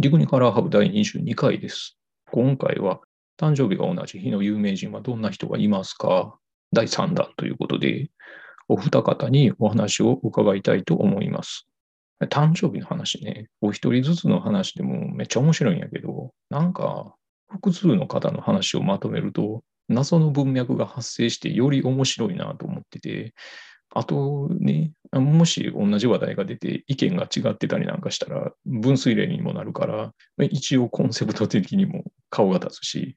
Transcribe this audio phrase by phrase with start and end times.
[0.00, 1.98] リグニカラーハブ第22回です。
[2.30, 3.00] 今回は、
[3.36, 6.36] 誕生日が同じ日の有名人はどんな人がいますか？
[6.72, 8.08] 第3弾ということで、
[8.68, 11.66] お二方にお話を伺いたいと思います。
[12.26, 17.16] 誕生日の話ね、お一人ずつの話でもめっちゃ面白いんやけど、なんか
[17.50, 23.34] 複数の方の話をまとめると、謎の文脈が発生してより面白いなと思ってて、
[23.90, 30.12] あとね、もし同じ話題が出て意見が違ってたりなんかしたら分水嶺にもなるから、
[30.50, 33.16] 一応コンセプト的にも顔が立つし、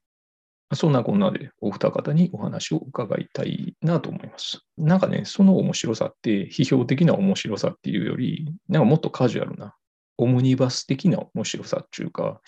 [0.73, 4.61] そんなこんなでお二方にお話を伺いたいなと思います。
[4.77, 9.75] なんかね、その面白さって批評的な面白さっていうより、なんかもっとカジュアルな、
[10.17, 12.39] オムニバス的な面白さっていうか、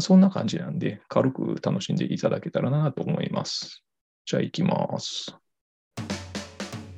[0.00, 3.84] そんな感じなんで、軽く楽しんでいただけたらなと思います。
[4.24, 5.36] じゃあ行きます。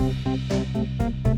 [0.04, 1.33] は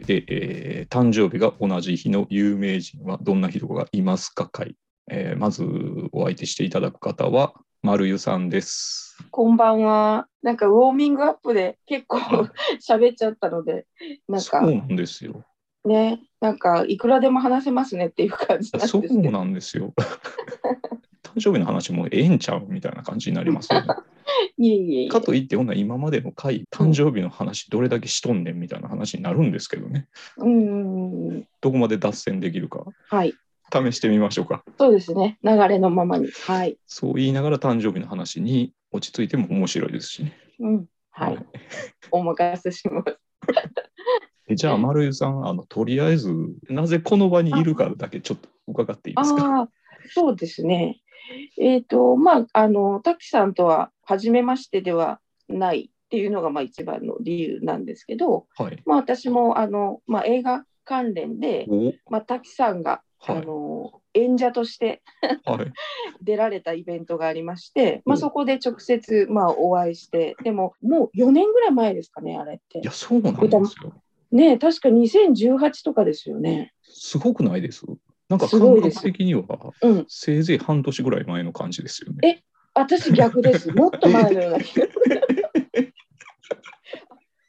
[0.00, 4.76] けで、えー誕生日が同じ日の有名人はどんな人がいますか会、
[5.10, 5.64] えーまず
[6.12, 9.16] お相手していただく方は、丸ゆさんです。
[9.30, 10.26] こんばんは。
[10.42, 12.18] なんかウォーミングアップで結構
[12.80, 13.86] 喋っちゃったので、
[14.28, 15.44] なんかそうなんですよ。
[15.84, 19.30] ね、なんかいくらでも話せますねっていう感じなんですそう。
[19.30, 19.94] なんですよ。
[21.38, 23.86] 誕生日の話もうええんちゃうみたいな感じになりますよね。
[24.58, 30.08] いえいえかといって、ほんなら今までの回、誕生日の話どれだけしとんねんみたいな話になるんですけどね。
[30.36, 31.44] うん。
[31.60, 33.34] どこまで脱線できるかはい。
[33.72, 34.64] 試してみましょうか。
[34.78, 35.38] そうですね。
[35.42, 36.28] 流れのままに。
[36.46, 36.78] はい。
[36.86, 40.32] そう言いながら誕生日の話に落ち着いても面白いですしね。
[40.60, 40.86] うん。
[41.10, 41.38] はい。
[42.10, 43.18] お任せします。
[44.50, 46.34] えじゃあ、丸井さん、あのとりあえず、
[46.70, 49.44] なぜこの場にいるかだけちょっと伺っていいですか？
[49.44, 49.68] ああ、
[50.14, 51.00] そうですね。
[51.58, 58.82] えっ、と、まあ、あの、滝さんとは初めましてではないっていうのが、まあ、一番の理由なんですけど、はい。
[58.86, 65.02] まあ、私も、あの、まあ、映画関連で、おまあ、滝さんが、はいあの演者として
[65.44, 65.72] はい。
[66.22, 73.52] 出られたイベントがありまして、まあ、うんそこで直接、まあ、お会いしてでももう4年ぐらい前ですかねあれっていや、そうなんです
[73.82, 73.92] よ。
[74.30, 77.84] ねえ確か2018とかですよねすごくないです？
[78.28, 79.42] なんか感覚的には、
[79.82, 82.42] うんせいぜい半年ぐらい前の感じですよね。
[82.74, 84.86] 私逆です もっと前のような気が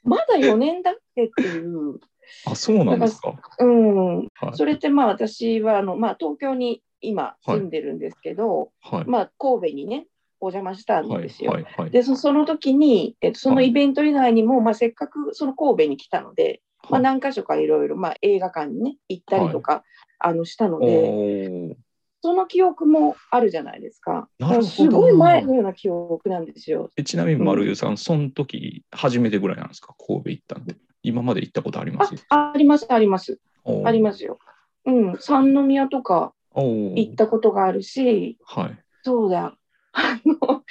[0.03, 2.00] まだ4年だっけっていう、
[2.45, 3.35] あ、そうなんですか？
[3.59, 4.28] うん、はい。
[4.53, 9.06] それってまあ私はあの、まあ、東京に今住んでるんですけど、はい。
[9.06, 10.07] まあ、神戸にね
[10.40, 11.23] お邪魔したんはい。
[11.23, 11.51] ですよ。
[11.51, 11.63] はい。
[11.78, 11.91] はい。
[11.91, 19.84] でそその時に、えっと、そのはいイベント以外にも、まあ、せっかくその神戸に来たので、まあ、何か所かいろいろ、まあ、映画館にね行ったりとか、
[20.20, 21.76] あのしたのおでー
[22.22, 24.28] その記憶もあるじゃないですか。
[24.40, 26.92] なるほどすごい前のような記憶なんですよ。
[26.98, 30.76] えちなみに丸湯さん、その時初めてぐらいなんですか、神戸行ったんで。
[31.02, 32.14] 今まで行ったことあります？
[32.28, 33.40] あありますあります
[33.86, 34.04] ありす。
[34.04, 34.38] ますよ。
[34.86, 38.78] うん、三宮とか行ったことがあるし、はい。
[39.04, 39.56] そうだ。
[39.94, 40.64] あの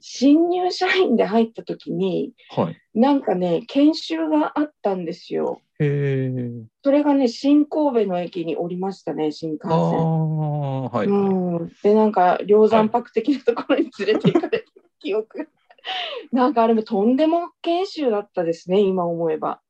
[0.00, 2.76] 新入社員で入った時にはい。
[2.94, 5.60] なんかね研修があったんですよ。
[5.78, 6.50] へえ。
[6.82, 10.90] それがね、新神戸の駅に降りましたね、新幹ああ、線。
[10.90, 11.06] はい。
[11.06, 14.64] うん、で、なんか、梁山泊的なところに連れて行かれた
[14.98, 15.48] 記憶。
[16.32, 19.60] なんかあれもとんでも研修だったですね、今思えば。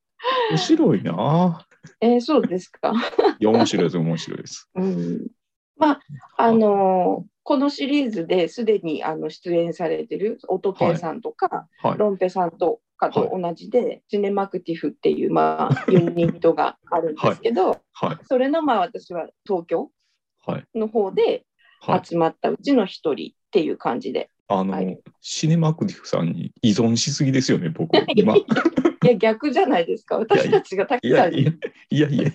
[0.51, 1.67] 面白いな。
[2.01, 2.93] えーそうですか。
[3.39, 4.71] いや、面白いです、面白いです。
[4.75, 5.27] うん、
[5.77, 6.01] まあ、
[6.37, 11.97] あのーこのシリーズですでにあの出演されてる音系さんとか、はい。
[11.97, 18.17] ロンペさんとかと同じで、シネマクティフっていう、まあ、ユニットがあるんですけど、はい。
[18.25, 19.93] それのまあ私は東京
[20.45, 20.65] はい。
[20.75, 21.45] の方で
[21.79, 22.01] はい。
[22.05, 24.29] 集まったうちの一人っていう感じで。
[24.49, 28.35] あの、はいシネマクティフさんに依存しすぎですよね、僕、 今。
[28.35, 30.19] いいや、逆じゃないですか。
[30.19, 31.53] 私たちがたくさんやいや、
[31.91, 32.33] いやいや。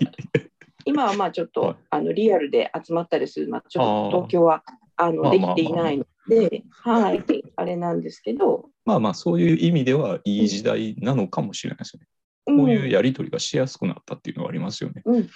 [0.85, 4.63] 今はまあちょっと、はいあのリアルで集まったりする、まあ、ちょっと東京は
[5.01, 7.24] あのまあできていないので、はい、
[7.56, 12.06] あれなんですけど、まあまあ、そういう意味ではいい時代なのかもしれないですよね。
[12.06, 12.12] うん
[12.44, 15.03] こういうやり取りがしやすくなったっていうのはありますよね。
[15.06, 15.30] うん、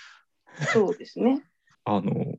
[0.73, 1.43] そうですね。
[1.85, 2.33] あの、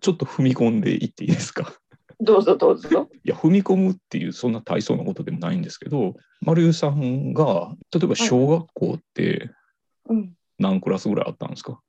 [0.00, 1.72] ちょっと踏み込んでいっていいですか？
[2.20, 3.08] どうぞどうぞ。
[3.24, 9.52] いや、踏み込むっていう、そんな大層なことでもないんですけど、丸湯さんが、例えば小学校って
[10.08, 11.80] うん、何クラスぐらいあったんですか、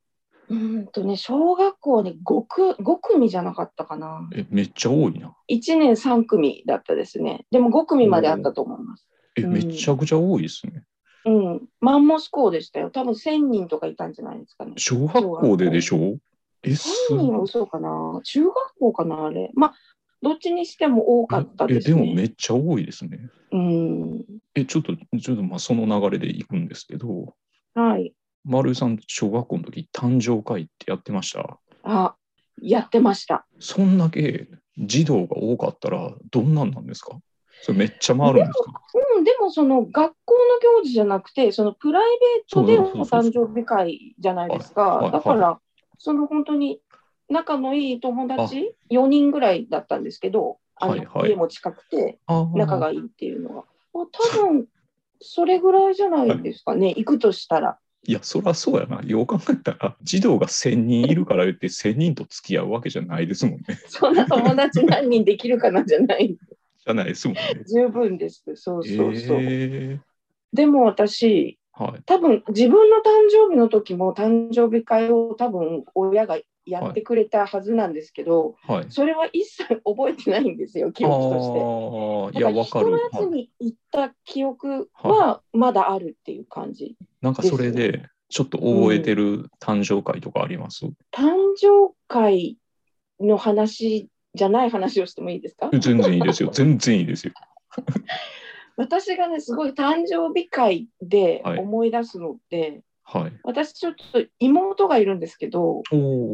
[0.50, 4.28] うーんとね、小学校に 5, く5組じゃなかったかな。
[4.34, 5.34] え、めっちゃ多いな。
[5.48, 7.46] 1年3組だったですね。
[7.50, 9.06] でも5組まであったと思います。
[9.36, 10.84] え、うんめちゃくちゃ多いですね。
[11.24, 11.62] うん。
[11.80, 12.90] マンモス校でしたよ。
[12.90, 14.72] 多分1000人とかいたんじゃないですかね。
[14.76, 16.16] 小学校ででしょ？
[16.62, 18.20] え、す1000人は嘘かな？
[18.24, 19.50] 中学校かなあれ。
[19.54, 19.74] まあ、
[20.22, 22.00] どっちにしても多かったえ、ですね。
[22.02, 23.28] でもめっちゃ多いですね。
[23.52, 24.24] うん。
[24.54, 27.34] え、ちょっと、ちょっとまあその流れでいくんですけど、
[27.74, 28.12] はい。
[28.44, 31.58] 丸井さん、小学校の時、誕生会ってやってました？
[31.82, 32.14] あ、
[32.62, 33.46] やってました。
[33.58, 34.48] そんだけ
[34.78, 37.18] 児童が多かったら、どんなんなんですか？
[37.62, 38.72] それめっちゃ回るんですか？
[39.16, 44.82] うん、でもその学校の行事じゃなくて、そのプライベートでお誕生日会じゃないですか。
[44.82, 45.12] はいはい。
[45.12, 45.60] だから、
[45.98, 46.80] その本当に
[47.28, 51.30] 仲のいい友達4人ぐらいだったんですけど、あのはいはい。
[51.30, 52.18] 家も近くて
[52.54, 53.64] 仲がいいっていうのは。
[53.92, 54.66] まあ多分
[55.20, 57.78] それぐらいじゃないですかね、行くとしたら。
[58.06, 59.02] いや、そりゃそうやな。
[59.04, 63.78] よう考えたら、児童が1000人いるから言って1000人と付き合うわけじゃないですもんね。
[63.88, 66.28] そんな友達何人できるかなじゃない。
[66.34, 67.42] じゃないですもんね。
[67.68, 68.42] 十分です。
[68.54, 69.38] そうそうそう。
[69.40, 70.00] え
[70.52, 72.02] でも私、ーはい。
[72.04, 73.00] 多分自分の誕
[73.30, 78.86] 生日の時も誕生日会を多分親がやってくれたはずなんですけど、はい。
[78.90, 82.38] それは一切覚えてないんですよ、記あ憶として。
[82.38, 82.86] あ、いや、わかる。
[82.86, 86.96] 人のやつはいに行った記憶はまだあるっていう感じ。
[87.20, 92.56] なんかそれで、ちょっと覚えてる誕生会とかあります、誕生会
[93.18, 95.70] の話じゃない話をしてもいいですか？
[95.72, 96.50] 全然いいですよ。
[96.54, 97.32] 全然いいですよ。
[98.76, 103.32] 私がね、すごい誕生日会ではい思い出すのって、はい。
[103.42, 105.82] 私ちょっと妹がいるんですけど、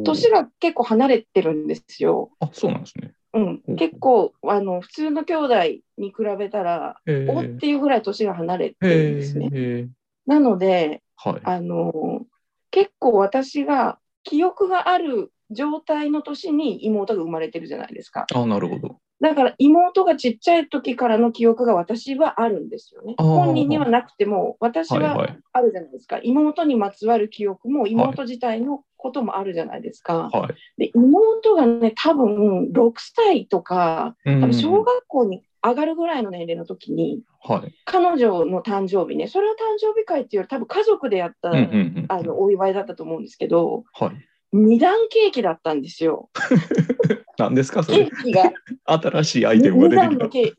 [0.05, 2.31] 年が結構離れてるんですよ。
[2.39, 3.13] あ、そうなんですね。
[3.33, 5.55] うんうん、結構あの普通の兄弟
[5.99, 9.49] に比べたら、えおっていうぐらい年が離れてるんえですね。
[9.53, 9.89] ー、
[10.27, 11.41] なのではい。
[11.45, 12.27] あの
[12.71, 18.27] 結構私が記憶がある状態の年に妹が生まれてるじゃないですか。
[18.35, 19.01] あ、なるほど。
[19.21, 23.15] だから妹がちっちゃい時からの記憶が私はあるんですよね。
[23.19, 25.17] 本人にはなくても私はいは。
[25.17, 26.19] はいあるじゃないですか。
[26.23, 30.29] 妹にまつわる記憶も妹自体のこともあるじゃないですか。
[30.31, 30.55] はい。
[30.77, 37.75] で妹がね多分6歳とかうん多分小学校に上がるぐらいの年齢の時にはい。
[37.87, 41.67] 彼女の誕生日ねそれは誕生日会っていうより多分家族でやった、うんうんう
[42.03, 42.07] ん。
[42.09, 44.11] あのお祝いだったと思うんですけどはい。
[44.57, 46.31] 二段ケーキだったんですよ。
[47.39, 48.11] 何ですかそれケー。
[48.25, 48.53] キが
[48.87, 50.19] 新しいアイテム二が出てきた。
[50.19, 50.57] 段のケーキ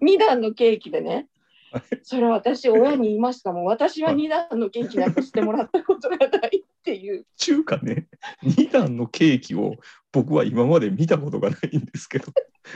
[0.00, 1.28] 二段のケーキでね
[1.72, 8.08] はいそれは私親に言いましたもん私は二段のケーキなんかしてもらったことがないっていう中華ね、
[8.44, 9.76] 2段のケーキを
[10.12, 12.26] 僕は今まで見たことがないんですけど。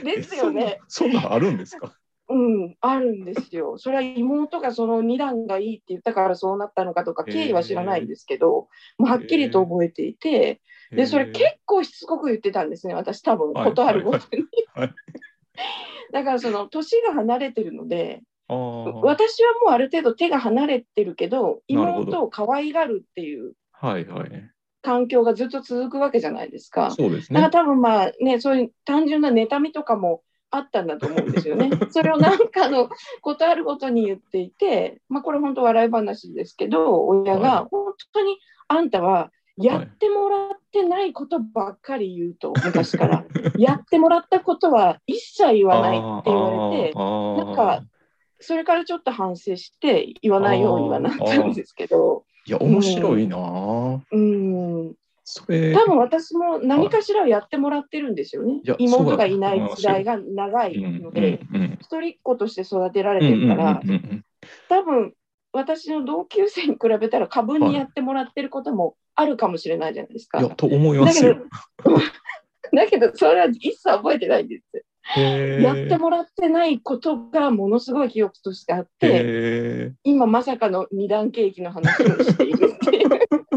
[0.02, 0.78] ですよね。
[0.78, 1.94] えそんなそんなんあるんですか？
[2.30, 2.36] う
[2.66, 3.78] ん、あるんですよ。
[3.78, 10.60] それは妹がその2段がいいって言ったからそうなったのかとか、経緯は知らないんですけど、もうはっきりと覚えていて、
[10.90, 14.44] で、それ結構しつこく言ってたんですね、私多分、はいことあるごとに。
[16.12, 24.50] だからその年が離れてるので、私はもうある程度手が離れてるけど妹を可愛がるっていうはいはい。
[24.80, 26.90] 環境がずっと続くわけじゃないですか。
[26.92, 27.64] そうですねだから。
[27.64, 31.70] 多分まあね、そういう単純な妬みとかもあったんだと思うんですよね。
[31.90, 32.88] それをなんかの
[33.20, 43.24] ことあるごとに言っていて、まあこれ本当笑い話ですけど、親はが本当にあんたはやってもらってないことばっかり言うと、昔から。
[43.58, 47.82] やってもらったことは一切言わないって言われて、ななんか
[48.40, 53.36] それからちょっと反省して言わないようにはなったんですけど、いや、面白いな。
[53.36, 54.94] ぁうん、
[55.30, 58.62] それ、多分私も何かしらをやってもらってるんですよね。
[58.78, 64.24] 妹がいない時代が長いので、うんうん一人っ子として育てられてるから、うんうん
[64.70, 65.12] 多分
[65.52, 70.40] 私の同級生に比べたら過分にやってもらってることもあるかもしれないじゃないですか。
[70.40, 74.84] いや、と思いますだけど けどそれは一切覚えてないんです。
[75.62, 83.47] やってもらってないことがものすごい記憶としてあって、今まさかの二段ケーキの話をしているっていう。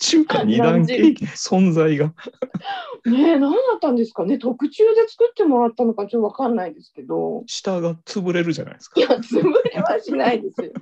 [0.00, 2.14] 中華二段ケーキの存在が。
[3.06, 4.38] ねえ、何だったんですかね？
[4.38, 7.44] 特注で作ってもらったのかちょっとわかんないですけど。
[7.46, 9.02] 下が潰れるじゃないですかい。
[9.02, 10.72] や、潰れはしないですよ。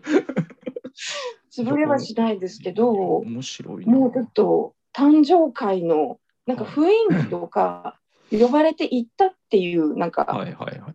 [1.53, 3.93] 潰れはしないですけど、面白いな。
[3.93, 7.99] もうちょっと誕生会のなんか雰囲気とか、
[8.31, 10.47] 呼ばれて行ったっていうなんか。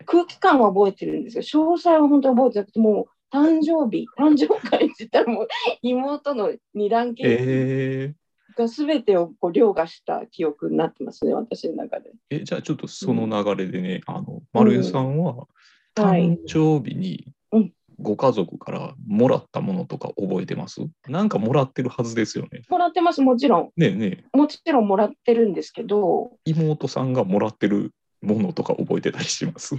[0.06, 1.44] 空気感は覚えてるんですよ。
[1.44, 5.48] 詳細は本当に覚えてなくて、もう誕生日、 誕生会って言ったらもう
[5.82, 8.14] 妹の二段ケー。
[8.56, 12.12] が全てをこう凌駕した記憶になってますね、私の中で。
[12.12, 15.48] ー、えじゃあちょっとその流れでね、あの丸江さんははい
[15.96, 17.74] 誕生日にうん。
[18.00, 20.82] ご家族からもらったものとか覚えてます？
[21.08, 22.62] なんかもらってるはずですよね。
[22.70, 23.72] もらってます、もちろん。
[23.78, 29.76] ねえねえ、もちろんもらってるんですけど、妹さんがもらってるものとか覚えてたりします？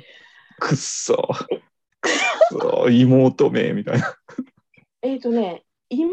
[0.60, 1.28] くっそ
[2.90, 4.14] 妹めみたいな。
[5.02, 6.12] えっ、とね、妹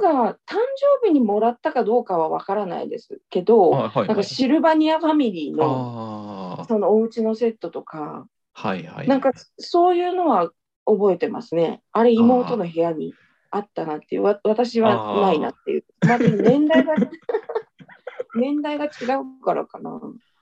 [0.00, 0.56] が誕
[1.02, 4.08] 生日にもらったかどうかはわからないですけど、はいはいはい。
[4.08, 9.08] なんかシルバニアファミリーのそのお家のセットとか、はいはい。
[9.08, 10.50] なんかそういうのは
[10.86, 11.82] 覚えてますね。
[11.92, 13.14] あれ妹の部屋に
[13.50, 15.84] あったなっていう、わ私はないなっていう。
[16.06, 16.94] まあ、年代が、
[18.34, 20.00] 年代が違うからかな。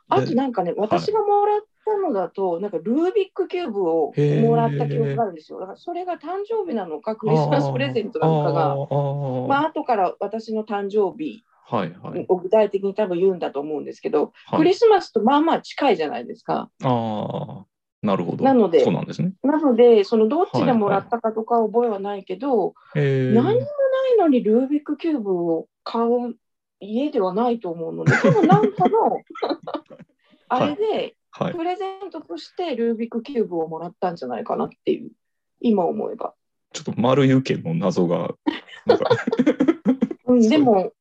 [0.08, 4.12] あとなんかね、私がもらったのだと、なんかルービックキューブを
[4.42, 5.60] もらった記憶があるんですよ。
[5.60, 12.24] だからそれが誕生日なのか、クリスマスプレゼントなのかが、あーまあ後から私の誕生日はいはい。
[12.28, 16.70] を具体的に多分言うんだと思うんですけど、はいクリスマスとまあまあ近いじゃないですか。
[16.82, 17.66] ああ、
[18.02, 18.44] なるほど。
[18.44, 19.34] なのでそうなんですね。
[19.42, 23.56] なので、そのどっちでもらったかとか覚えはないけど、えー、何もな
[24.14, 26.36] いのにルービックキューブを買う
[26.80, 29.20] 家ではないと思うので、多分なんかの
[30.48, 31.54] あれではい。
[31.54, 35.10] プレゼントとしてルービックキューブをもらったんじゃないかなっていう、
[35.60, 36.34] 今思えば。
[36.72, 38.34] ちょっと丸湯家の謎が、
[40.26, 40.92] うん、でも、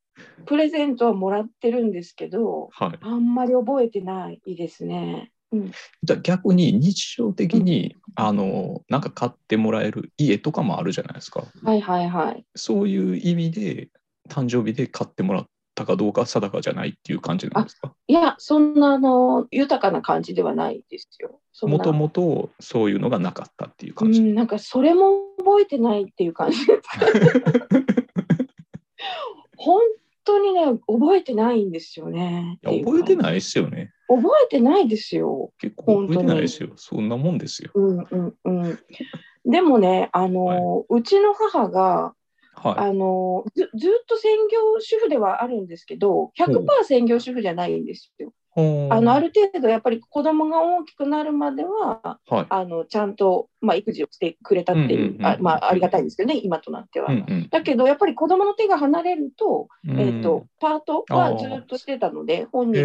[0.45, 2.99] プレゼントはもらってるんですけど、はい。
[3.01, 5.31] あんまり覚えてないですね。
[5.51, 5.71] うん、
[6.03, 11.45] じゃあ逆に日常的に、あの、なんか買ってもらえる家とかもあるじゃないですか。
[11.63, 12.45] はいはいはい。
[12.55, 13.89] そういう意味で、
[14.29, 15.47] 誕生日で買ってもらっ
[15.77, 17.93] たかどうか定かじゃないっていう感じなんですか？
[18.07, 21.39] いや、そんなあの豊かな感じではないですよ。
[21.61, 24.21] もともとそういうのがなかったっていうう感じ。
[24.21, 27.05] ん、なんかそれも覚えてないっていう感じですか。
[29.55, 29.81] 本
[30.25, 32.59] 当にね、覚えてないんですよね。
[32.63, 33.91] いや覚えていないですよね。
[34.07, 35.51] 覚えてないですよ。
[35.59, 36.71] 結構覚えてないですよ。
[36.75, 37.71] そんなもんですよ。
[37.75, 38.79] うんうんうん。
[39.45, 42.13] でもね、あの、うちの母が、
[42.57, 48.33] はあのずずっと専業主婦ではあるんですけど、100%専業主婦じゃないんですよ。
[48.89, 52.45] あのある程度やっぱり子供が大きくなるまでははい。
[52.49, 57.11] あのちゃんと、まあ、育児をしてくれたっていう,、うんうんうんあまあ、ありがたいんですけどね今となっては。
[57.11, 57.49] うんうん。
[57.49, 59.99] だけどやっぱり子供の手が離れると,、うん。
[59.99, 62.83] えー、とパートはずっとしてたので本人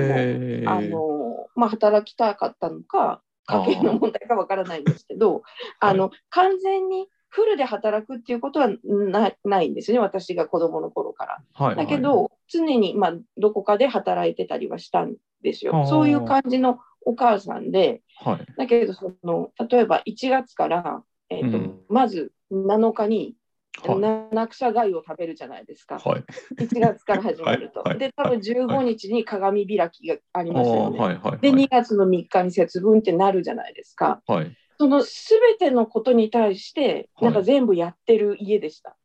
[0.64, 5.42] も、あのまあ、働きたかったのか家計の問題かわからないんですけど
[5.80, 11.38] あの完全にフルで働くっていうことはなないんですね私が子供の頃から。
[11.54, 15.64] はいだけど、常に、まあ、どこかで働いてたりはしたんです。
[15.64, 18.34] よそういう感じのお母さんで、はい。
[18.34, 18.46] はい。
[18.58, 23.34] だけどその、例えば1月から、えーとうんまず7日に
[23.80, 24.00] はい。
[24.00, 26.24] 七草貝を食べるじゃないですか、はい。
[26.62, 27.80] 1月から始まると。
[27.80, 30.98] はいはいで、多分15日に鏡開きがありあますよね。
[30.98, 34.20] ーはいはいで、はい2月の3日に節分ってなるじゃないですか。
[34.26, 34.52] はい。
[34.78, 38.96] そのすべてのことに対して、はいなんか全部やってる家でした。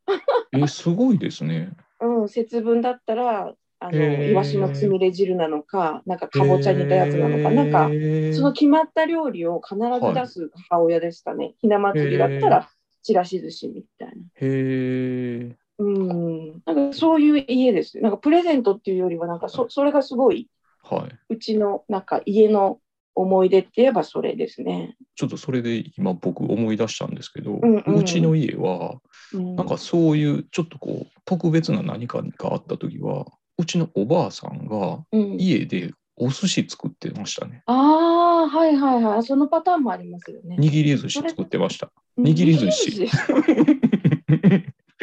[0.52, 1.70] え、すごいですね。
[2.00, 7.88] うん、節分だったら、あのイワシのつみれ汁なのか、なんかかぼちゃ煮たやつなのか、なんか
[8.34, 11.54] その決まった料理を必ず出す母親でしたね。
[11.58, 12.68] ひな祭りだったへら、
[13.02, 14.14] ちらし寿司みたいな。
[14.14, 15.56] へえ。
[15.78, 18.00] うん、なんかそういう家です。
[18.00, 20.48] なんかプレゼントっていうよりは、なんかそそれがすごい、
[20.82, 21.34] はい。
[21.34, 22.80] うちのなんか家の
[23.18, 24.96] 思い出って言えばそれですね。
[25.16, 29.00] ちょっとそれで今僕思い出したんですけど、うんうんうちの家は、
[29.32, 33.26] うん、なんかそういうちょっとこう特別な何かがあった時は、
[33.58, 37.62] うちのおばあさんがうん、家でお寿司作ってましたね。
[37.66, 39.22] ああ、はいはいはい。
[39.24, 40.56] そのパターンもありますよね。
[40.58, 41.90] 握り寿司作ってました。
[42.18, 43.08] 握り寿司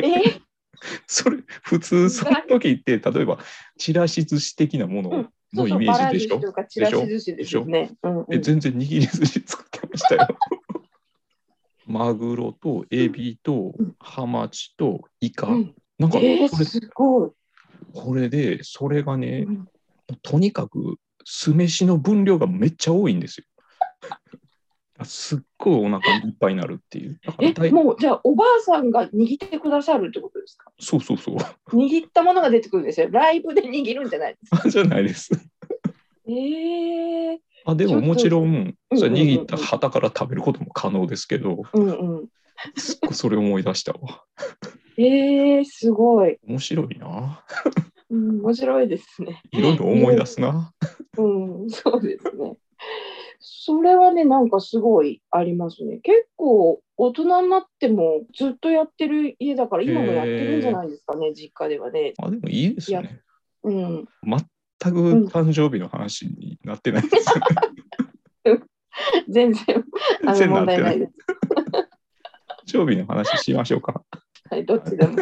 [0.04, 0.42] え？
[1.08, 3.40] それ普通その時って例えば
[3.78, 6.40] ちらし寿司的なものうんそうそう、のイメージでしょ？
[6.40, 7.92] 寿司とかちらし寿司ですよね。
[8.04, 10.28] うんうんえ全然握り寿司作ってましたよ。
[11.88, 17.32] マグロとエビとうんハマチとイカ、うんなんかこれ,、えー、すごい。
[17.94, 19.68] これでそれがねうん
[20.22, 23.46] とにかく酢飯の分量がめっちゃ多いんですよ。
[25.04, 27.20] すっごいお腹いっぱいになるっていう。
[27.42, 30.72] え、大もうじゃあおばあさんが握ってくださるってことですか？
[30.80, 31.36] そうそうそう。
[31.76, 33.10] 握ったものが出てくるんですよ。
[33.12, 34.70] ライブで握るんじゃないですか。
[34.70, 35.32] じゃないです。
[36.28, 38.46] えー、あでももちろん、
[38.92, 42.28] うんそれ握った旗から食べることも可能ですけど、うんうん。
[42.78, 44.24] すっごいそれ思い出したわ。
[44.98, 47.44] えー、すごい、面白いな。
[48.10, 48.40] うん。
[48.42, 49.42] 面白いですね。
[49.52, 50.72] いろいろ思い出すな。
[51.18, 52.54] うん、そうですね。
[53.48, 56.00] それはね、なんかすごいありますね。
[56.02, 62.14] 結構大人になってもずっとやってる家だから、今もやってるんじゃないですかね、実家ではね。
[62.18, 63.22] あでもいいですよね。
[63.64, 64.06] うん。
[64.24, 68.64] 全く誕生日の話になってないですよね。
[69.30, 69.86] 全然、
[70.26, 71.14] あの問題ないいです。
[72.66, 74.04] 生日の話しましょうか。
[74.50, 75.14] はい、どっちでも。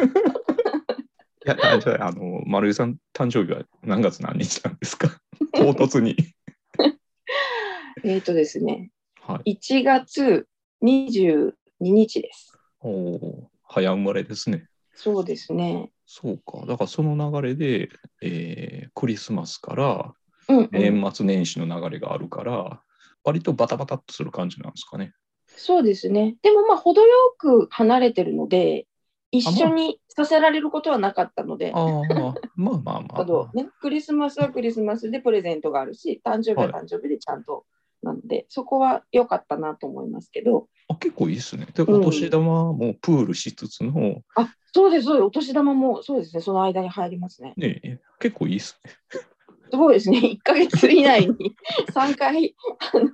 [1.44, 5.10] や、あじゃあ、あの、丸井さん、誕生日は何月何日なんですか？
[5.52, 6.16] 唐突に。
[8.04, 8.90] えっとですね、
[9.22, 9.54] はい。
[9.54, 10.46] 1月
[10.82, 12.52] 22日です。
[12.80, 14.66] おお、早生まれですね。
[14.94, 15.90] そうですね。
[16.04, 16.66] そうか。
[16.66, 17.88] だからその流れで、
[18.22, 20.14] えークリスマスから
[20.48, 22.82] うん、うん年末年始の流れがあるから、
[23.24, 25.14] 割とバタバタっとする感じなんですかね。
[25.46, 26.36] そうですね。
[26.42, 28.86] でもまあ、程よく離れてるので、
[29.30, 32.04] 一緒にさせられることはなかったので、ああ、
[32.56, 37.64] まあまあまああとね、クリスマスはクリスマスでプレゼントがあるし、誕生日は誕生日でちゃんと、
[38.04, 41.66] なので、そこは良かったなと思いますけど、あ結構いいですね。
[41.74, 47.54] で、うんお年玉もプールしつつの、あそうです、そうです、お年玉もそうですね、その間に入りますね。
[47.56, 48.92] ね、結構いいですね。
[49.70, 51.56] すごいですね、1ヶ月以内に
[51.92, 52.54] 3回
[52.92, 53.10] あの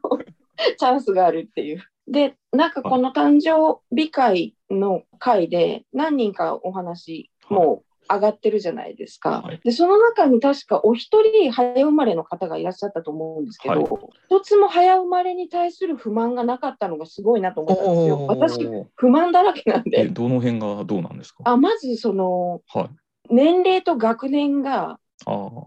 [0.76, 1.82] チャンスがあるっていう。
[2.06, 9.42] で、なんかこの誕生日会の会で何人かお話もう上がってるじゃないですか。
[9.42, 13.84] はいで、その中に確かお一人早生まれの方がいらっしゃったと思うんですけど、はい
[14.28, 18.26] 一つも早生まれに対する不満がなかったのがすごいなと思ったんですよ。
[18.26, 20.08] 私、不満だらけなんえ、で。
[20.08, 21.42] どの辺がどうなんですか？
[21.44, 22.88] あまずそのはい。
[23.34, 24.98] 年齢と学年が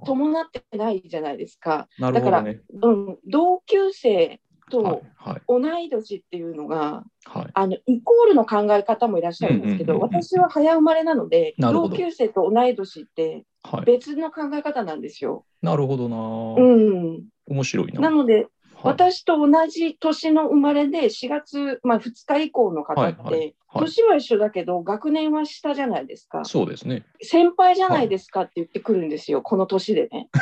[0.06, 1.88] 伴ってないじゃないですか。
[2.00, 2.62] なるほどね。
[2.82, 5.04] うん、同級生はいと。
[5.16, 5.42] はい。
[5.48, 7.48] 同い年っていうのがはい。
[7.54, 13.86] あのイコールの考え方もいらっしゃるんですけど、私は早生まれなので同級生と同い年ってはい。
[13.86, 15.46] 別の考え方なんですよ。
[15.62, 16.18] なるほどな。
[16.18, 18.02] うん、面白いな。
[18.02, 18.48] なのではい
[18.84, 27.06] 私と同じ年の生まれで4月、まあ、2日以降の方って、年は一緒だけど学年は下じゃないですかそうですね。
[27.22, 30.30] 先輩じゃないですかって言ってくるんですよ、この年でね。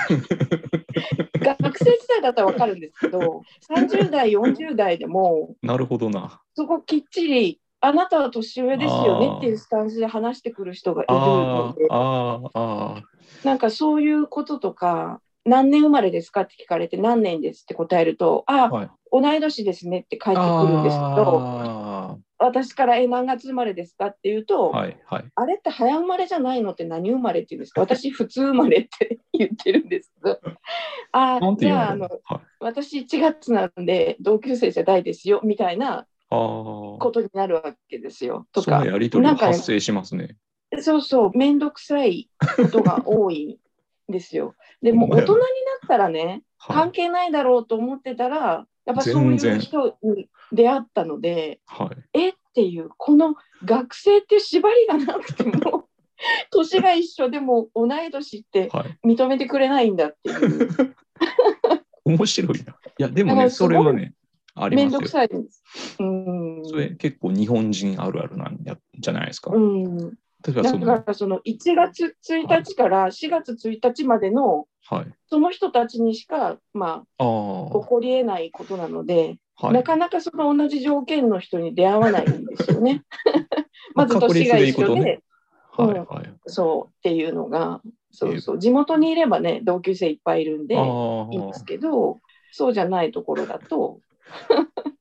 [1.42, 6.42] 学生時代だったら分かるんですけど30代40代でもなるほどな。
[6.54, 11.88] そこきっちりあなたは年上ですよねっていうスタンスで話してくる人がいるので
[13.44, 18.70] なんかそういうこととか何年生まれですかって聞かれて何年ですって答えるとあ、あ。
[18.70, 18.90] はい。
[19.12, 25.26] 同い年ですねって返ってくるんですけどあ私からえ何月生まれですかって言うと、あ、はいはい。
[25.36, 27.82] あれって早生まれじゃないのって何生まれって言うんですか？
[27.82, 30.40] 私普通生まれって 言ってるんですけど
[31.12, 32.40] あじゃああのはい。
[32.60, 36.08] 私1月なんで同級生じゃないですよみたいな。
[36.30, 38.48] ことになるわけですよ。
[38.54, 40.38] とかそのやりとりがなんかね発生しますね。
[40.80, 43.58] そうそう面倒くさいことが多いん
[44.12, 44.56] ですよ。
[44.82, 45.44] でも大人にな
[45.86, 46.92] ったらねはい関。
[46.92, 52.20] 係ないだろうと思ってたらやっぱそういう人に出会ったのではい。
[52.20, 55.88] えっていうこの学生っていう縛りがなくても
[56.52, 59.08] 年が一緒でも同い年ってはい。
[59.08, 60.96] 認めてくれないんだっていう
[62.06, 62.74] 面白いな。
[62.74, 64.14] いや、でもね、それはね、
[64.56, 65.00] あり面ますよ。
[65.00, 65.96] 倒くさいです。
[66.00, 69.52] うんそれ結構日本人あるあるなんやじゃないですか。
[69.52, 75.14] うん、だからその1月1日から4月1日までのはい。
[75.28, 77.26] その人たちにしか、まあ、あ起あ、
[77.86, 79.74] こりえないことなので、はい。
[79.74, 83.04] なかなかその同じ条件の人に出会わないんですよね。
[83.96, 85.22] まず年が一緒で、
[85.78, 86.34] はいはい。
[86.48, 92.20] そうっていうのが、そうそう、地元にいればね、同級生いっぱいいるんで、あいいんですあ、けど、
[92.52, 94.00] そうじゃないところだと、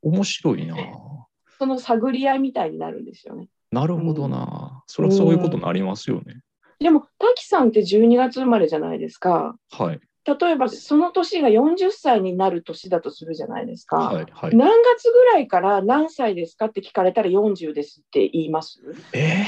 [0.03, 0.77] 面白いな。
[1.59, 3.49] その探り合いみたいになるんですよね。
[3.71, 4.83] なるほどな。
[4.87, 6.41] それはそういうことになりますよね。
[6.81, 9.55] でも、滝さんって12月生まれじゃないですか。
[9.71, 10.01] はい。
[10.25, 13.97] 例えば、その年が40歳になる年だとするじゃないですか。
[13.97, 14.27] はい。
[14.31, 14.57] はい。
[14.57, 18.81] 何月ぐらいから何歳ですかって聞かれたら40ですって言います？
[19.13, 19.45] え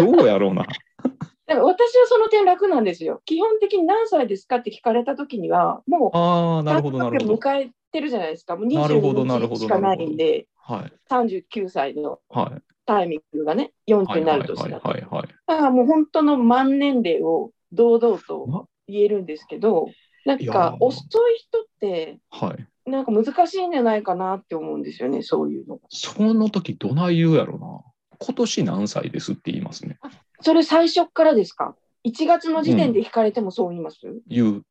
[0.00, 0.64] ー、 どうやろうな。
[1.46, 3.20] だから私はその点楽なんですよ。
[3.24, 7.34] 基本的に何歳ですかって聞かれたときには、もうああ、なるほど、なるほど。
[7.34, 8.56] 迎えてるじゃないですか。
[8.56, 10.92] もうなるほどなる22ほど日しかないんで、はい。
[11.08, 12.62] 39歳のはい。
[12.86, 14.88] タイミングがね、40になる年だと。
[14.88, 15.28] はいはいはい。
[15.46, 19.88] だからもう本当の満年齢を堂々とな言えるんですけど、
[20.24, 22.90] なんか遅い人って、はい。
[22.90, 25.82] なんか難しいんじゃないかなって思うんですよね、そういうのが。
[25.88, 27.82] その時どない言うやろな。
[28.18, 29.98] 今年何歳ですって言いますね。
[30.40, 33.98] それ最初からですか ?1 月の時点で聞かれてもそう言います、
[34.28, 34.62] 言う。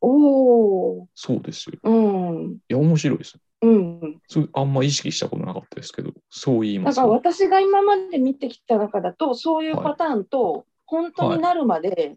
[0.00, 1.78] おお、そうですよ。
[1.82, 3.38] うん、いや、面白いです。
[3.62, 4.20] うん。
[4.28, 12.16] そうあんま意識したことなかったですけど、そう言いますだから私が今まで見てきた中だと、そういうはいパターンと、本当になるまで、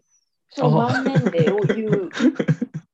[0.50, 2.10] そのあ満年齢を言う、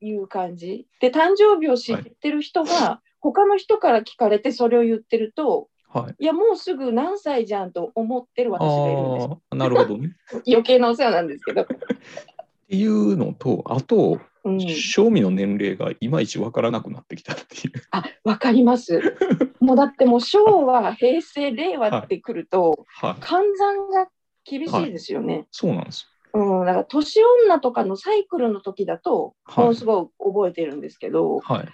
[0.01, 0.87] い う感じ。
[1.01, 6.15] で、誕生日を知ってる人が、他の人から聞かれてそれを言ってると、はい。
[6.19, 10.17] いや、もうすぐ何歳じゃんと思ってる私がいるんでああ、なるほどね。
[10.27, 10.43] す。
[10.49, 11.63] 余計なお世話なんですけど。
[11.63, 17.73] っていうのと、あと、うん、正味の年齢がいまいちわからなくなってきたっていう。
[17.93, 19.01] あ、わかります。
[19.61, 23.13] もうだってもう昭和、平成、令和ってくると、はい。
[23.23, 24.09] 換算が
[24.45, 25.47] 厳しいですよね。
[25.51, 31.41] そうなんですうん、だから年女とかのサイクルの時だと、はいものすごい覚えてるんですけど、よ。
[31.43, 31.69] はい。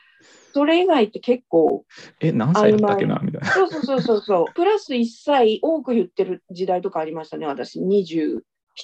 [0.53, 1.85] それ以外って結構、
[2.21, 3.49] え、何歳だったっけなみたいな。
[3.49, 7.81] そうそうそうそうそう、プラス1歳多く言ってる時代とかありましたね、私、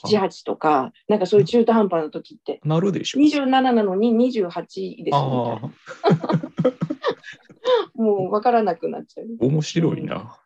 [0.02, 2.60] 27、8とか、なんかそういう中途半端な時って。
[2.64, 3.20] なるでしょ。
[3.20, 5.70] 27なのに28ですみたいなああ、
[7.94, 9.26] もう分からなくなっちゃう。
[9.40, 10.38] 面白いな。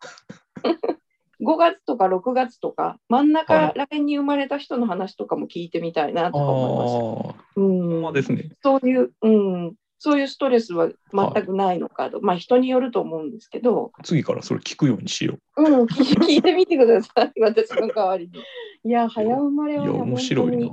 [1.40, 7.60] 5月とか6月とか、真ん中はいら辺に生まれた人の話とかも聞いてみたいなとか思いました。
[7.60, 8.50] うんまあですね。
[8.62, 18.38] そういう、うん、そういうストレスは全くないのかと、まあ人によると思うんですけど、次からそれ聞くようにしようん、聞いてみてください、 私の代わりに。
[18.84, 19.82] いや、早生まれう。
[19.82, 20.68] いや、はね面白いな。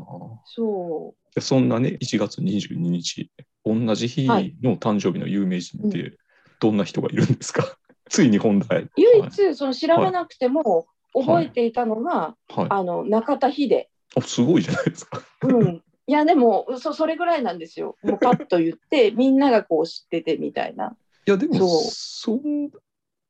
[0.45, 3.31] そでそんなね、1月22日、
[3.65, 6.17] 同じ日はいの誕生日の有名人って、
[6.59, 7.77] どんな人がいるんですか？
[8.09, 8.83] ついに本題。
[8.83, 8.91] う。
[8.95, 13.88] 唯はい一、その調べなくても覚えていたのが、はい、あの中田秀。
[14.15, 15.21] あすごいじゃないですか。
[15.41, 15.83] うん。
[16.08, 17.98] いや、でもそ、それぐらいなんですよ。
[18.04, 20.96] もうパッと言って、 みんながこう知っててみたいな。
[21.28, 22.72] いや、でもそうそう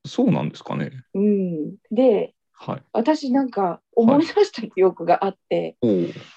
[0.08, 0.92] そうなんですかね。
[1.14, 1.76] うん。
[1.92, 2.84] で、はい。
[2.94, 5.92] 私なんか思い出した記憶があって、おお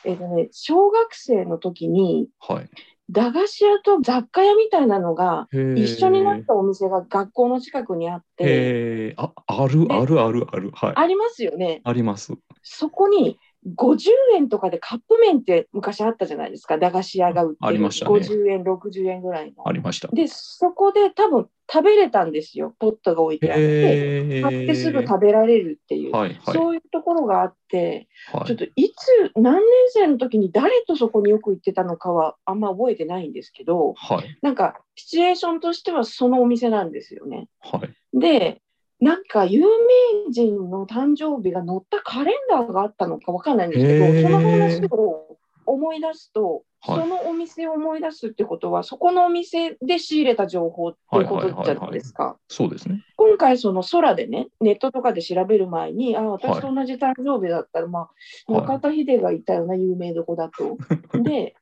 [0.05, 2.70] えっとね、小学生の時に、はい。
[3.11, 10.70] 駄菓子屋と雑貨屋みたいなのが一緒になったお店が学校の近くにあって、あ、あるあるあるある。
[10.74, 10.92] はい。
[10.94, 11.81] ありますよね。
[11.85, 12.35] あります。
[12.62, 13.38] そこに
[13.76, 16.78] 50円とかでカップ麺って昔あったじゃないですか。
[16.78, 17.66] 駄菓子屋が売ってる。
[17.66, 19.68] ありましたね50円、60円ぐらいの。
[19.68, 20.09] ありました。
[20.09, 22.74] で、そこで多分食べれたんですよ。
[22.78, 24.42] ポットが置いてあって。
[24.42, 28.46] 買ってすぐ食べられるっていう、はいはいそういうところがあって、はい。
[28.46, 34.38] ちょっといつ、何年生の時に誰とそこによく行ってたのかはあんま覚えてないんですけど、はい。
[34.42, 37.48] なんかシチュエーションとしてはそのお店なんですよね。
[37.61, 38.18] はい。
[38.18, 38.62] で、
[39.00, 52.36] なんか有名人の誕生日が載ったカレンダーがあったのかわかんないんですけど、その話を思い出すと、はいそのお店を思い出すってことは、そこのお店で仕入れた情報っていうことじゃないですか。
[52.48, 53.04] そうですね。
[53.16, 60.76] 今回、その空でね、ネットとかで調べる前に、あ私と同じ誕生日だったら、まあ、はい中田秀がいたような有名どこだと。
[61.20, 61.56] で、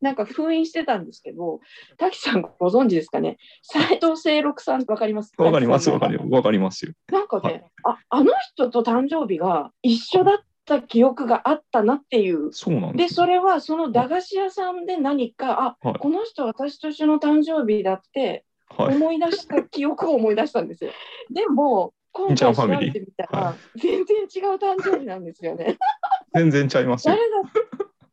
[0.00, 1.60] なんか封印してたんですけど、
[1.96, 5.32] 滝さんご存知ですかね、斎藤清六さんわかります？
[5.38, 5.90] わかります。
[5.90, 6.30] わかります。
[6.30, 6.92] わかりますよ。
[7.10, 10.36] なんかね、はいあ、あの人と誕生日が一緒だっ
[10.68, 12.52] た記憶があったなっていう。
[12.52, 13.14] そうなんで、です。
[13.14, 18.96] それはその駄菓子屋さんで何か、あ、はいこの人私と一緒の誕生日だってはい。
[18.96, 20.92] 思い出した記憶を思い出したんですよ。
[21.32, 25.78] でも、今回調べてみたら、は全然違う誕生日なんですよね。
[26.34, 27.30] 全然ちゃいますよ誰。
[27.30, 27.50] だ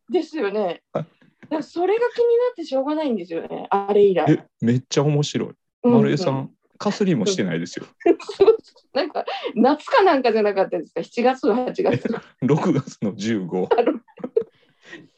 [0.09, 0.81] ですよね。
[0.93, 1.05] はい
[1.49, 4.31] だそれが気になってしょうがないんですよね、あれ以来。
[4.31, 5.49] え、めっちゃ面白い。
[5.83, 7.85] う丸江さ、うんかすりもしてないですよ。
[8.93, 12.07] なんか、夏かなんかじゃなかったですか、7月、8月。
[12.43, 13.67] 6月の15。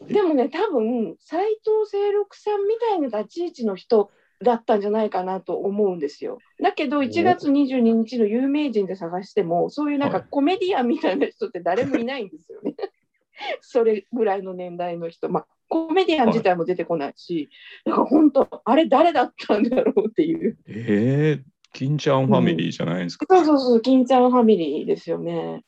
[0.07, 4.09] でもね、多分斎藤清六さんみたいな立ち位置の人
[4.41, 6.39] だったんじゃないかなと思うんですよ。
[6.61, 12.75] だけど、1月22日の有名人で探しても、そういうなんかはいコメディアンみたいな人って誰もいないんですよね。
[13.61, 15.29] それぐらいの年代の人。
[15.29, 17.49] まあ、コメディアン自体も出てこないし、
[17.85, 20.57] だから本当、あれ誰だったんだろうっていう。
[20.67, 23.25] えー、金ちゃんファミリーじゃないですか。
[23.29, 25.63] そうそうそう、金ちゃんファミリーですよね。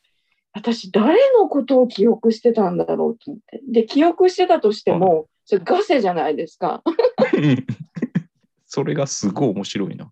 [0.53, 3.61] 私、誰のことを記憶してたんだろうと思って。
[3.67, 6.83] で、記憶してたとしても、それガセじゃないですか。
[8.65, 10.11] それがすごい面白いな。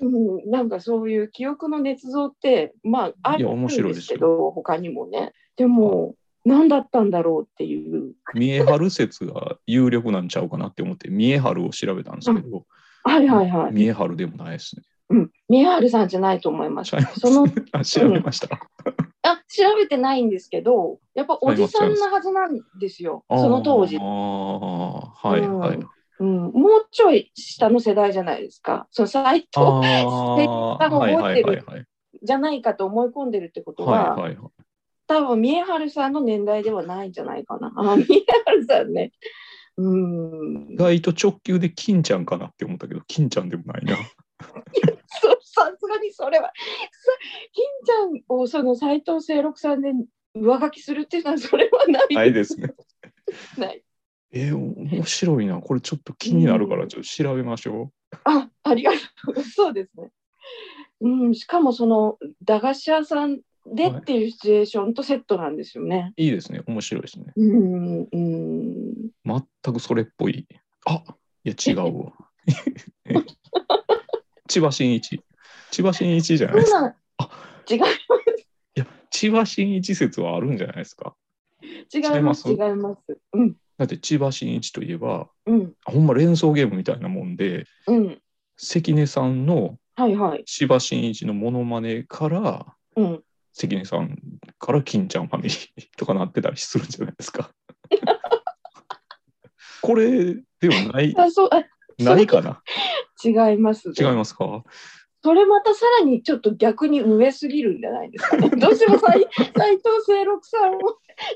[0.00, 5.32] うん、なんかそういう記憶の捏造って、まあ、あるんですけど、他にもね。
[5.56, 6.14] でも、
[6.44, 8.14] 何だったんだろうっていう。
[8.34, 12.64] 三重春説が有力なんちゃうかなって思って、三重春を調べたんですけど、
[13.04, 13.72] はいはいはい。
[13.72, 14.82] 三重春でもないですね。
[15.10, 17.08] うん、宮原さんじゃないと思いますちゃいま。
[17.10, 18.48] すその あ調べました。
[19.22, 24.02] あ調べてないんですけど、やっぱおじさんなはずなんですよ、その当時あ。
[24.02, 25.80] あ、はいはい。
[26.20, 28.86] うん、もうちょい下の世代じゃないですか。
[28.90, 31.88] その斎藤ああ、 多分はいはい覚えてる。
[32.22, 34.59] じゃないかと思い込んでるってことは、はいはいはい。
[35.10, 37.72] 多分宮原さんの年代ではないんじゃないかな。
[37.76, 38.06] あ宮
[38.46, 39.10] 原さんね。
[39.76, 40.76] うん意。
[40.76, 43.96] 外と直球で金ちゃんかなって思ったけど、金ちゃんでもないな。
[43.96, 46.46] そさすがにそれは。
[46.46, 46.52] さ
[47.52, 49.90] 金ちゃんをその斎藤清六さんで
[50.36, 52.14] 上書きするっていうのはそれはない。
[52.14, 52.72] ないですね。
[53.58, 53.82] ない
[54.30, 55.60] えー、面白いな。
[55.60, 57.90] これちょっと気になるから、ちょっと調べましょ
[58.22, 59.42] あ、ありがとう。
[59.42, 60.12] そうですね。
[61.00, 66.12] うん、しかもその駄菓子屋さんでっていうシチュエーションとセットなんですよね。
[66.16, 66.20] う。
[66.20, 66.62] いいですね。
[66.66, 67.32] 面白いですね。
[67.36, 70.46] うん、うん、全くそれっぽい
[70.86, 71.04] あ
[71.44, 72.12] いや 違うわ。
[74.48, 75.22] 千葉真一。
[75.70, 76.78] 千葉真一じゃないですか。
[76.78, 76.96] そんな
[77.70, 77.80] 違いい
[78.74, 81.14] や、千葉真一説はあるんじゃないですか。
[81.62, 83.18] 違います違違いいます。
[83.32, 88.20] うんだって千葉真一といえば、うんほんま連想ゲームみたいなもんで、うん
[88.56, 90.44] 関根さんのはいはい。
[90.44, 94.16] 千葉真一のモノマネから、うん関根さん
[94.58, 95.58] から金ちゃんファミリー
[95.96, 97.50] とかなってたりするんじゃないですか。
[99.82, 101.64] これでもない、あそうあ
[102.02, 102.62] ないかな？
[103.24, 103.94] 違います、ね。
[103.98, 104.62] 違いますか？
[105.22, 108.36] それまたさらにちょっと逆に上すぎるんじゃないですか？
[108.36, 108.48] ね。
[108.56, 110.78] どうしても斎 斎藤清六さんを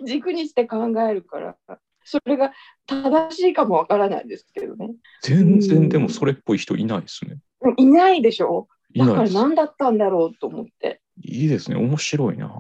[0.06, 1.56] 軸にして考えるから、
[2.04, 2.52] それが
[2.86, 4.94] 正しいかもわからないですけどね。
[5.22, 7.38] 全然でもそれっぽい人いないですね。
[7.78, 8.68] いないでしょ？
[8.96, 9.30] だから。
[9.30, 11.00] 何だったんだろうと思って。
[11.22, 11.76] いいですね。
[11.76, 12.50] 面白いな。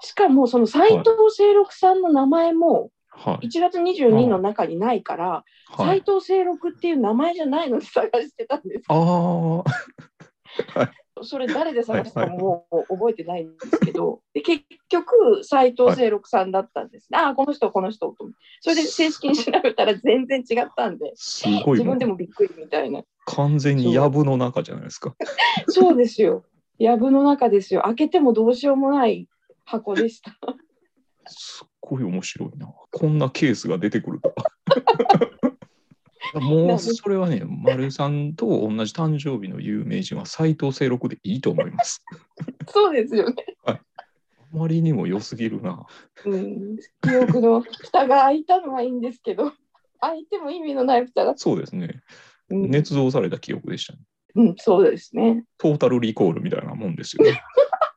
[0.00, 3.46] しかもその斎藤清六さんの名前もはい。
[3.46, 5.44] 1月22の中にないから、
[5.76, 8.84] 斎はい、藤清六っていう名前じゃないので探してたんです。
[8.88, 9.62] あ
[10.76, 10.90] あ、
[11.22, 17.18] それ誰で探したかも覚えてないんですけど、で結局、斎藤清六さんだったんですね。
[17.18, 18.16] ああ、この人、この人と。
[18.60, 23.02] それで正式に調べたら全然違ったんで、すごい自分でもびっくりみたいな。
[23.26, 25.14] 完全にヤブの中じゃないですか。
[25.68, 26.44] そうですよ。
[26.78, 27.82] やぶの中ですよ。
[27.82, 29.28] 開けてもどうしようもない
[29.64, 30.32] 箱でした。
[31.26, 32.72] すっごい面白いな。
[32.90, 34.34] こんなケースが出てくるとは。
[36.40, 42.04] もうそれはね、丸さんと同じ誕生日の有名人は斎藤清六でいいと思います。
[42.68, 43.36] そうですよね。
[43.64, 43.78] あ
[44.52, 45.86] まりにも良すぎるな。
[46.24, 49.52] うん、記憶の蓋が開いたのはいいんですけど、
[50.00, 51.34] 開いても意味のない蓋が。
[51.36, 52.02] そうですね。
[52.50, 54.00] うん、捏造された記憶でしたね。
[54.36, 55.44] うん、そうですね。
[55.58, 57.40] トータルリコールみたいなもんですよね。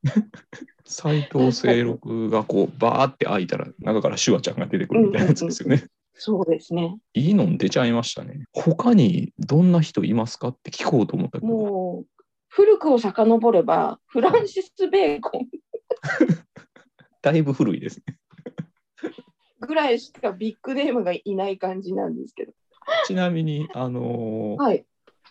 [0.85, 5.87] 斎藤清六がこうバーって開いたら中からシュワちゃんが出てくるみたいなやつですよね。
[6.13, 6.97] そうですね。
[7.13, 8.45] いいの出ちゃいましたね。
[8.53, 15.47] 他にどんな人いますかって聞こうと思ったけど、もう、古くを遡れば、フランシス・ベーコン
[17.21, 18.17] だいぶ古いですね。
[19.59, 22.53] ぐらいしかビッグネームがいない感じなんですけど。
[23.05, 24.85] ちなみに、あのーはい。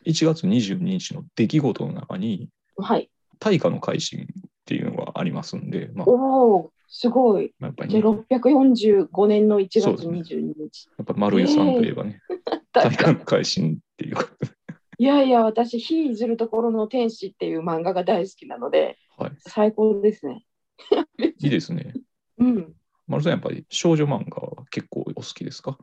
[0.06, 3.10] 1月22日の出来事の中に、はい。
[3.38, 4.26] 大化の改新っ
[4.64, 7.52] ていうのがありますんで、まあ、おお、すごい。
[7.60, 10.88] やっぱり、ね、じゃあ645年の1月そうですね22日。
[10.98, 12.20] やっぱ丸湯さんといえばね、
[12.72, 14.52] 大化の改新っていうことで、
[14.98, 20.44] いやいや、私、火ずるところの天使っていう漫画が大好きなので、はい、最高ですね。
[21.38, 21.94] いいですね。
[22.38, 22.74] うん。
[23.06, 25.78] 丸さん、やっぱり少女漫画は結構お好きですか？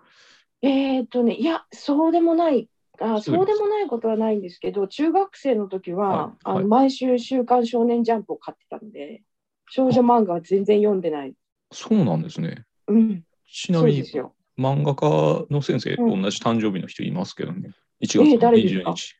[0.61, 2.69] えーっとね、いや、そうでもない。
[2.99, 9.23] あそうでもないことはないんですけど、中学生の時は、はいはいあの毎週週刊少年ジャンプを買ってたので、
[9.69, 11.33] 少女漫画は全然読んでない。
[11.71, 12.65] そうなんですね。
[12.87, 14.35] うん、ちなみにですよ。
[14.59, 17.71] 漫画家の先生とうん同じ誕生日の人いますけどね。
[18.03, 19.15] 1月えーの誰ですか？20日。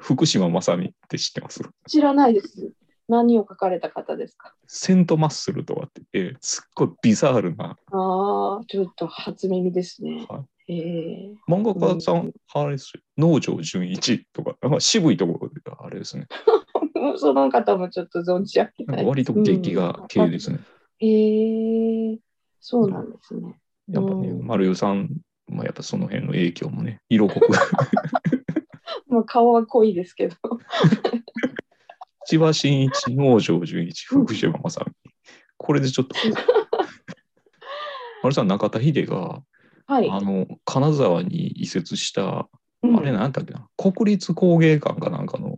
[0.00, 1.60] 福島正美って知ってます？
[1.86, 2.72] 知らないです。
[3.08, 4.54] 何を書かれた方ですか？
[4.66, 10.24] セントマッスルとかって言って、すっごいビザールなああ、ちょっと初耳ですね。
[10.28, 13.00] はええ漫画家さん、あれですよ。
[13.16, 16.26] 農場純一とか、なんか渋いところであれですね。
[17.16, 18.96] その方もちょっと存じ上げない。
[18.96, 20.60] なんか割と劇画系ですね。
[20.98, 22.18] へえ
[22.60, 23.58] そうなんですね。
[23.88, 25.08] やっぱね、うん丸代さん、
[25.48, 27.48] まあ、やっぱその辺の影響もね、色濃く。
[29.08, 30.36] まあ、顔は濃いですけど。
[32.26, 34.92] 千葉真一、農場純一、福島正美。
[35.56, 36.14] これでちょっと。
[38.22, 39.42] 丸さん、中田秀が、
[39.88, 40.08] はい。
[40.10, 42.48] あの、金沢に移設した、
[42.82, 45.56] うんあれなんだっけな、国立工芸館かなんかの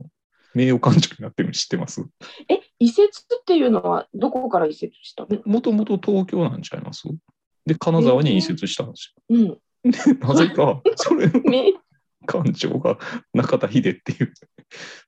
[0.54, 2.02] 名誉館長になってるの知ってます？
[2.48, 5.42] え、移設っていうのはどこから移設したの？
[5.44, 7.02] もともと東京なんちゃいます？
[7.66, 9.46] で、金沢に移設したんですうん。
[9.48, 9.58] よ。
[9.84, 11.74] で、なぜか、それのね、
[12.26, 12.98] 館長が
[13.34, 14.32] 中田秀っていう、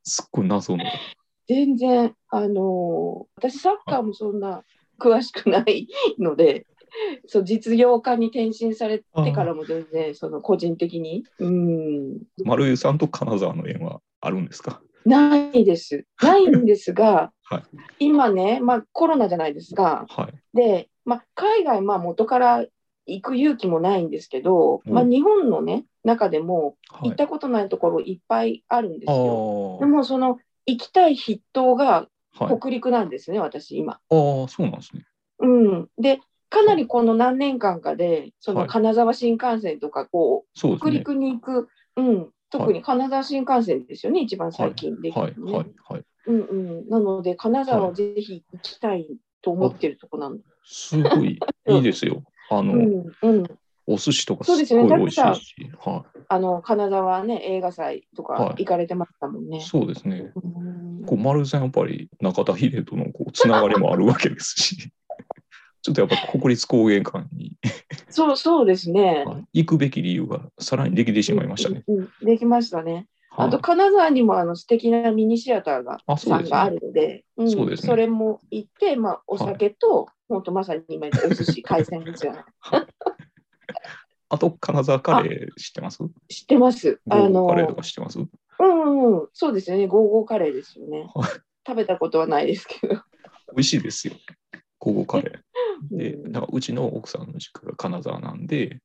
[0.03, 0.85] すっごい謎の。
[1.49, 4.63] 全然、あのー私サッカーもそんな
[5.01, 6.67] 詳しくないので、
[7.27, 14.83] そう実業家に転身されてからも全然その個人的に、うん、丸湯さんと金沢の縁はあるんですか？
[15.05, 16.07] ないです。
[16.23, 17.63] ないんですが、 はい
[17.99, 20.07] 今ね、まあ、コロナじゃないですか。
[20.09, 20.57] はい。
[20.57, 22.65] で、まあ、海外、まあ、元から
[23.07, 29.77] 行く勇気もないんですけど、うんまあ、日本のね、中でもはい行っ、たことないところいっぱいあるんですあよ。
[29.79, 32.59] ーでも、その行きたい筆頭がはい。
[32.59, 33.95] 北陸なんですね、私、今。
[33.95, 35.05] ああ、そうなんですね。
[35.41, 35.89] うん。
[35.99, 36.21] で、
[36.53, 40.91] かなりこの何年間かで、そはいの金沢新幹線とか、こう、そうですね。
[40.91, 45.53] 北陸に行く、うん、特に金沢新幹線ですよね、一番最近できはい、たのね。
[45.53, 46.05] はい、はい。
[46.27, 49.09] うんうん、なので、金沢をぜひ行きたい
[49.41, 50.37] と思ってるとこなの。
[50.63, 52.23] すごい いいですよ。
[52.51, 53.45] あの、うんうん
[53.85, 59.61] お寿司とかすごい美味しいし、はあの、金沢ね、映画祭とかはい行かれてましたもんねい、。
[59.61, 60.31] そうですね。
[60.37, 64.93] うんこう丸さんやっぱり中田秀人のこうつながりもあるわけですし、
[65.83, 67.53] ちょっとやっぱ国立工芸館に
[68.09, 69.25] そう、そうですね。
[69.53, 71.85] 行くべき理由がさらにできてしまいましたね。
[71.87, 71.99] うん。
[71.99, 73.09] うんできましたね。
[73.35, 82.45] あと、はい金沢にもあの素敵なミニシアターがあそうですねさんがあるので、うんそうですねそれも行って、まあ、お酒と、本当まさに今言ったお寿司、海鮮ですよね。
[84.29, 85.99] あと、金沢カレー知ってます？
[86.29, 87.01] 知ってます。
[87.11, 88.19] あの、カレーとか知ってます？
[88.19, 89.87] うんうんうん、そうですよね。
[89.87, 91.31] ゴーゴーカレーですよねはい。
[91.67, 92.95] 食べたことはないですけど。
[92.95, 94.15] 美味しいですよ。
[94.83, 95.39] ゴーゴーカレー。
[95.97, 98.81] で、うんだからうちの奥さんの実家が金沢なんで、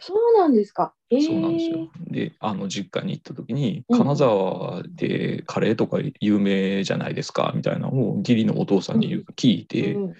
[0.00, 0.94] そうなんですか。
[1.10, 1.88] えー、そうなんですよ。
[2.06, 10.14] で、あの実家に行った時に、うん金沢でカレーとか有名じゃないですかみたいなのを義理のお父さんに聞いて、うん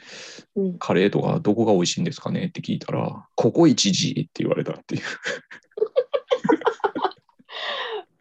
[0.57, 5.03] うん、カレーとかどこが美味しいんですかねって聞いたら、ここ一時って言われたっていう。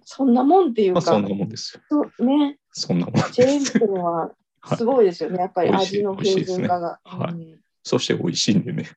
[0.04, 1.82] そんなもんっていうか、まあそんなもんですよ。
[1.90, 3.32] そうね、そんなもんです。
[3.34, 4.32] チェーン店は
[4.76, 5.40] すごいですよね。
[5.40, 7.00] やっぱり美味の標準化が。
[7.84, 8.90] そして美味しいんでね。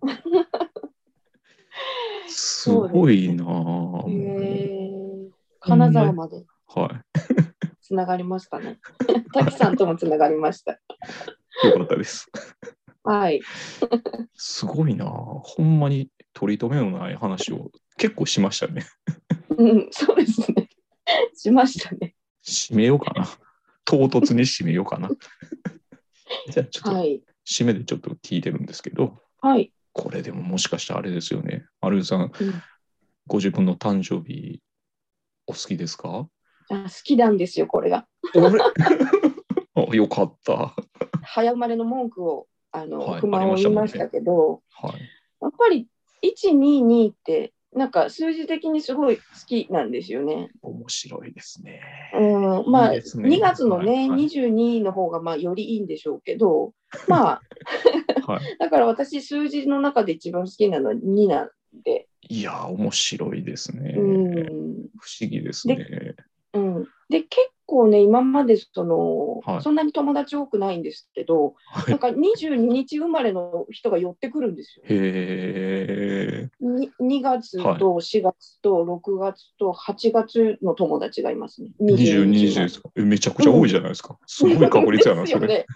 [2.28, 3.44] すごいな
[5.60, 6.90] 金沢まではい。
[7.82, 8.78] つながりましたね。
[9.34, 10.72] 滝さんともつながりました。
[11.64, 12.30] よかったです。
[13.02, 13.40] はい。
[14.34, 15.08] すごいなぁ。
[15.08, 18.86] ほんまに取り留めのない話を結構しましたね。
[19.56, 20.68] うん、そうですね。
[21.34, 22.14] しましたね。
[22.44, 23.26] 締めようかな。
[23.90, 25.10] 唐突に締めようかな。
[26.48, 27.20] じゃあちょっとはい。
[27.44, 29.72] 締めでちょっと聞いてるんですけど、はい。
[29.92, 31.66] これでももしかしたらあれですよね。
[31.80, 32.30] 丸ルさん、うん
[33.26, 34.60] ご自分の誕生日
[35.46, 36.28] お好きですか？
[36.68, 38.06] あ好きなんですよ、これが。
[39.74, 40.52] あ よかった。
[40.54, 40.74] は
[41.22, 44.86] 早生まれの文句を、あの、はい不満を言いましたけど、い。
[45.42, 45.88] やっぱり
[46.22, 50.50] 122って、なんか数字的にすごい好きなんですよね。
[50.62, 51.80] 面白いですね。
[52.14, 56.72] うん、まあ、いいね2月のね、はいはい22の方がまあよりいいんでしょうけど、
[57.06, 57.42] まあ、
[58.26, 58.56] はい。
[58.58, 61.50] だから私、数字の中で一番好きなのは2なん
[61.84, 63.94] で、いや、面白いですね。
[63.96, 64.40] うん
[64.98, 66.16] 不思議ですね。
[66.52, 74.84] うん、で結構ね、今までその、はいそんなに友達多くないんですけど、はいなんか22日生まれの人が寄ってくるんですよ。
[74.88, 76.50] へえ。
[76.60, 81.70] に 2, 月と4月と6月と8月の友達がいますね。
[81.80, 84.18] 22日ですかえめちゃくちゃ多いじゃないですか。
[84.26, 85.46] すごい確率やな、それ。
[85.46, 85.66] ね。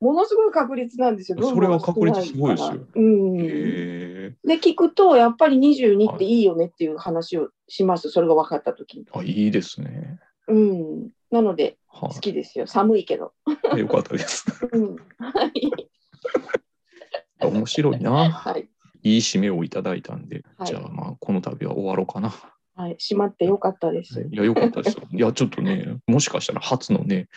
[0.00, 1.38] ものすごい確率なんですよ。
[1.40, 3.36] それは確率すごいですようん。
[3.36, 8.10] で、聞くと、やっぱり22っていいよねっていう話をします。
[8.10, 9.06] それが分かったときに。
[9.12, 10.20] あ、いいですね。
[10.48, 11.10] うん。
[11.30, 12.66] なので、は好きですよ。
[12.66, 13.32] 寒いけど。
[13.74, 13.78] い。
[13.78, 14.44] よかったです。
[14.72, 14.96] うん。
[15.18, 15.70] はい。
[17.40, 18.30] 面白いな。
[18.30, 18.68] はい。
[19.02, 22.32] いい締めをいただいたんで、はいじゃあまあこの度は終わろうかな。
[22.76, 22.96] はい。
[22.98, 24.28] 閉まってよかったです。
[24.32, 25.02] いや、よかったですよ。
[25.12, 27.28] いや、ちょっとね、もしかしたら初のね、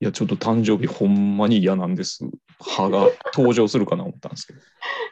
[0.00, 2.24] いや、ちょっと誕生日ほんまに嫌なんです。
[2.58, 4.60] 歯が登場するかな思ったんですけど。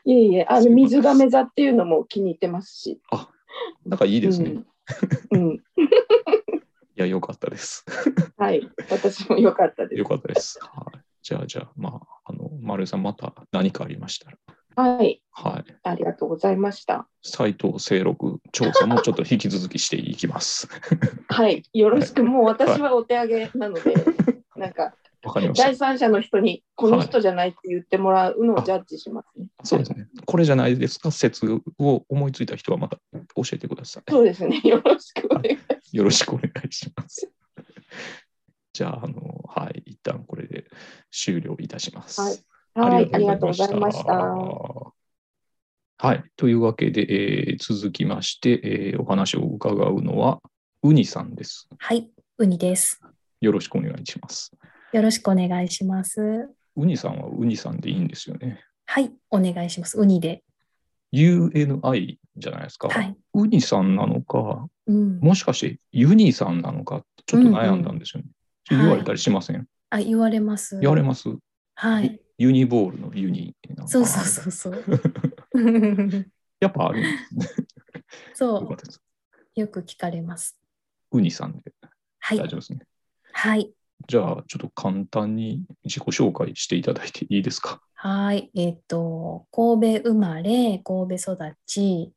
[0.05, 3.01] いえいえ、あの、水亀座っていうのも気に入ってますし。
[3.87, 4.63] なんかいいですね。
[5.31, 5.43] うん。
[5.43, 5.59] うん。
[6.99, 7.85] いや、よかったです。
[8.37, 8.69] はい。
[8.91, 10.05] 私もよかったですよ。
[10.05, 10.59] かったです。
[10.61, 10.99] はい。
[11.23, 14.37] じゃあ、じゃあ、まあ、あの、丸井さん、また何かありましたら。
[14.75, 15.23] はい。
[15.31, 15.75] はい。
[15.85, 17.07] ありがとうございました。
[17.23, 20.69] 斎藤清六調査もちょっと引き続きしていきます。
[21.29, 21.63] はい。
[21.73, 22.25] よろしく。
[22.25, 23.95] もう私はお手上げなので、
[24.57, 24.95] なんか、
[25.55, 25.77] 第。
[25.77, 29.47] 三者の人にこの人じゃないって言ってもらうのをジャッジしますね。
[29.65, 30.07] そうですね。
[30.27, 31.11] これじゃないですか？
[31.11, 31.45] 説
[31.79, 32.99] を思いついた人はまた
[33.45, 34.05] 教えてください。
[34.09, 34.61] そうですね。
[34.65, 35.97] よろしくお願いします。
[35.97, 37.31] よろしくお願いします。
[38.73, 40.67] じゃあ、あの、はい、一旦これで
[41.11, 42.21] 終了いたします。
[42.21, 42.39] はい
[42.75, 44.15] はい、ありがとうございました。
[46.01, 47.07] はい、というわけで、
[47.51, 50.41] えー続きまして、えーお話を伺うのは、
[50.83, 51.69] ウニさんです。
[51.79, 53.01] はい、ウニです。
[53.41, 54.53] よろしくお願いします。
[54.93, 56.49] よろしくお願いします。
[56.77, 58.61] ウニさんはウニさんでいいんですよね。
[58.87, 59.99] はい、お願いします。
[59.99, 60.45] ウニで。
[61.13, 62.89] UNI じゃないですか。
[62.89, 63.17] はい。
[63.35, 65.19] ウニさんなのか、うん。
[65.21, 68.27] もしかしてユニさんなのか、ちょっと悩んだんですよね。
[68.27, 68.39] うんうん
[68.71, 70.79] 言われたりしません、あ、言われます。
[70.79, 71.31] 言われます？
[71.75, 72.21] はい。
[72.37, 74.85] ユニボールのユニそうそうそうそう。
[76.61, 77.03] やっぱあるん
[77.39, 77.67] ですね。
[78.35, 80.61] そう、よく聞かれます。
[81.13, 81.73] ウニさんで
[82.19, 82.47] はい大。
[82.47, 82.81] 丈夫ですね。
[83.33, 83.73] はい。
[84.07, 87.81] じゃあ、ちょっと簡単に自己紹介していただいていいですか？
[87.95, 88.51] はい。
[88.55, 92.13] えっ、と、神戸生まれ、神戸育ち、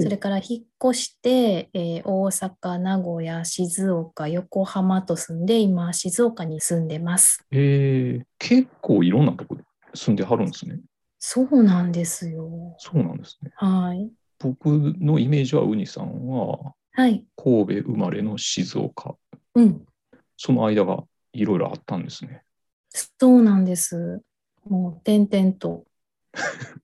[0.00, 7.44] それから引っ越して、えー大阪、名古屋、静岡、横浜と住んで、今、静岡に住んでます。
[7.50, 10.80] えー、結構いろんなところで住んではるんですね。
[11.18, 12.74] そうなんですよ。
[12.78, 13.52] そうなんですね。
[13.56, 14.10] はい。
[14.38, 17.24] 僕のイメージはウニさんははい。
[17.36, 19.16] 神戸生まれの静岡。
[19.54, 19.84] うん。
[20.36, 22.42] その間がいろいろあったんですね。
[22.90, 24.20] そうなんです。
[24.68, 25.84] もう、点々と。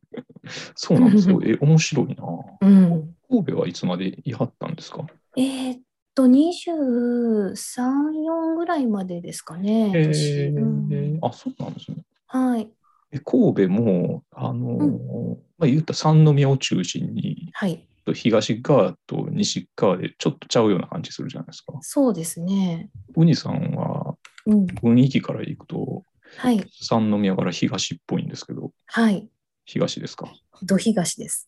[0.75, 1.41] そうなんですよ。
[1.45, 2.25] え、面白いな。
[2.61, 3.15] うん。
[3.29, 5.07] 神戸はいつまでいはったんですか？
[5.37, 5.81] えーっ
[6.15, 10.49] と、23、4ぐらいまでですかね、へ私。
[10.49, 11.99] うんーあ、そうなんですね。
[12.27, 12.71] はい。
[13.13, 17.85] え神戸も、あのーまあ、言った三宮を中心に、はい。
[18.15, 21.75] 東側と西側でちょっとちゃうような感じするじゃないですか。
[21.83, 22.89] そうですね。
[23.17, 24.67] ウニさんはうん。
[24.67, 26.03] 雰囲気からいくと、
[26.39, 26.65] はい。
[26.81, 29.29] 三宮から東っぽいんですけど、はい。
[29.69, 30.33] 東ですか？
[30.63, 31.47] ど東です。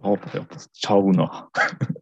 [0.00, 1.48] あやっぱちゃうな。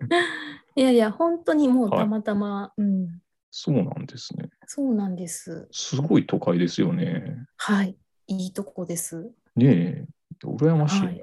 [0.77, 3.20] いやいや、本当にもうはいたまたま、うん。
[3.51, 4.49] そうなんですね。
[4.66, 5.68] そうなんです。
[5.72, 7.37] すごい都会ですよね。
[7.57, 7.97] はい。
[8.29, 9.31] いいとこです。
[9.57, 10.07] ねえ、
[10.43, 11.07] 羨ましいな。
[11.07, 11.22] はい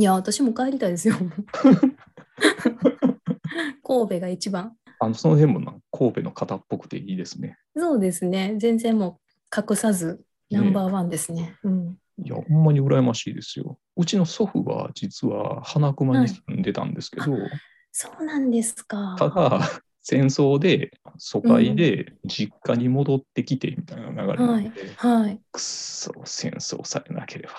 [0.00, 1.16] いや、私も帰りたいですよ。
[3.82, 4.76] 神戸が一番。
[5.00, 7.56] あのその辺もな神戸の方っぽくていいですね。
[7.76, 8.54] そうですね。
[8.58, 9.20] 全然も
[9.56, 10.20] う隠さず
[10.50, 11.56] ナンバーワンですね。
[11.62, 11.96] うん。
[12.24, 13.78] いや、ほんまに羨ましいですよ。
[13.96, 17.26] うちの祖父は実は花熊に住んでたんですけど、
[17.92, 19.16] そうなんですか。
[19.18, 19.60] ただ、
[20.02, 25.40] 戦争で疎開で実家に戻ってきてみたいな流れなので、はい。
[25.52, 27.54] くっそ、戦争さえなければ、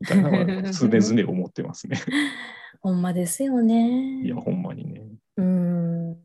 [0.00, 1.98] みたいなのは常々思ってますね。
[2.80, 4.22] ほんまですよね。
[4.22, 5.02] いや、ほんまにね。
[5.36, 6.16] うん。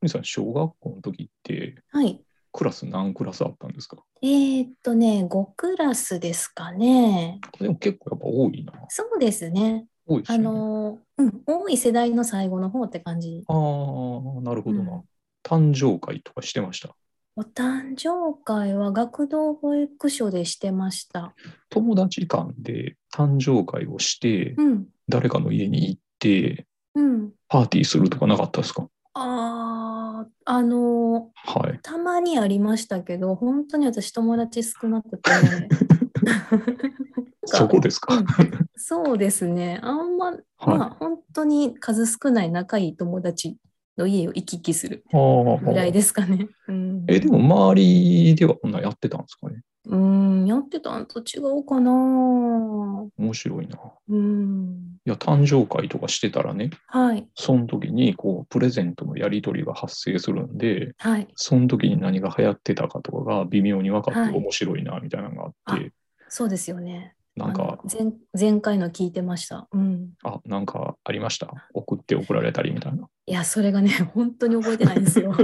[0.00, 2.24] 皆さん、小学校の時って、はい。
[2.52, 3.98] クラス何クラスあったんですか？
[4.22, 7.40] えーっとね、5クラスですかね。
[7.60, 8.72] でも結構やっぱ多いな。
[8.88, 9.86] そうですね。
[10.08, 10.38] あ多いね。
[10.38, 13.44] の、うん、多い世代の最後の方って感じ。
[13.46, 13.56] ああ、
[14.40, 14.92] なるほどな。
[14.92, 15.02] うん
[15.44, 16.94] 誕生会とかしてました？
[17.36, 21.32] お誕生会は学童保育所でしてました。
[21.70, 24.86] 友達間で誕生会をして、うん。
[25.08, 27.30] 誰かの家に行って、うん。
[27.48, 28.88] パーティーするとかなかったですか？
[29.14, 29.77] あー、
[30.50, 31.78] あの、はい。
[31.82, 35.30] たまにありましたけど、本当に私友達少なくて。
[37.44, 38.14] そこですか？
[38.16, 38.26] うん
[38.80, 39.80] そうですね。
[39.82, 43.56] あんま、まあは本当に数少ない仲いい友達
[43.98, 45.92] の家を行き来するぐらいあ。
[45.92, 46.48] ですかね。
[46.68, 49.60] うん、え、でも周りではこんなやってたんですかね？
[49.90, 51.90] うん、やってたんと違うかな。
[51.90, 53.76] 面白いな。
[53.76, 54.98] いうん。
[55.06, 57.26] や、誕生会とかしてたらね、はい。
[57.34, 61.26] その時にこうプレゼントのやり取りが発生するんで、はい。
[61.36, 65.92] その時に何が流行ってたかとかが微妙に分かっはいて面白いなみたいなのがあって、
[66.28, 67.14] そうですよね。
[67.34, 69.68] なんか前前回の聞いてました。
[69.72, 70.10] うん。
[70.22, 71.48] あ、なんかありました？
[71.72, 73.08] 送って送られたりみたいな。
[73.26, 75.34] いや、それがね、 本当に覚えてないんですよ。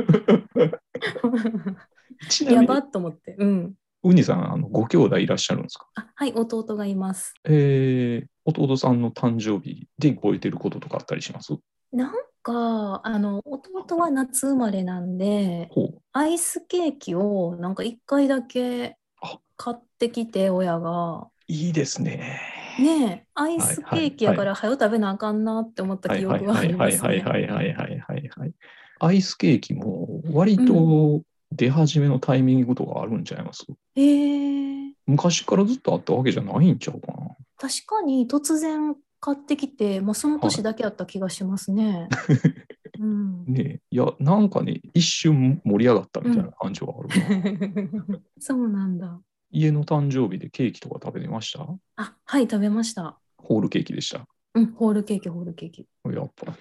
[2.50, 3.36] やば、っと思って。
[3.38, 3.74] うん。
[4.04, 5.86] ウニさん、あのご兄弟いらっしゃるんですか？
[5.94, 7.34] あはい、弟がいます。
[7.44, 11.54] えー、弟さんの誕生日で覚えてることとかあったりします？
[11.92, 15.70] なんか、あの、弟は夏生まれなんで。
[16.12, 21.28] アイスケーキをなんか1回だけあ買ってきて、親が。
[21.46, 22.40] いいですね。
[22.78, 27.08] ねえ、アイスケーキやから、はよ食べなあかんなって思った記憶がありまはいはいすね。
[27.08, 28.52] はいはいはいはいはいはい。
[29.00, 31.22] アイスケーキも割と
[31.54, 33.64] 出始めのタイミングとかあるんちゃいます、
[33.96, 37.36] えー、昔からずっとあったわけじゃないんちゃうかな。
[37.56, 42.08] 確かに突然買ってきて、まあ、その年だけあった気がしますね。
[42.98, 48.18] うん、 ねえいや、なんかね、一瞬盛り上がったみたいな感情があるな。
[48.38, 49.20] そうなんだ。
[49.50, 51.66] 家の誕生日でケーキとか食べてました？
[51.96, 53.18] あ、はい、食べました。
[53.38, 54.26] ホールケーキでした。
[54.54, 55.86] うん、ホールケーキ、ホールケーキ。
[56.12, 56.56] やっぱ、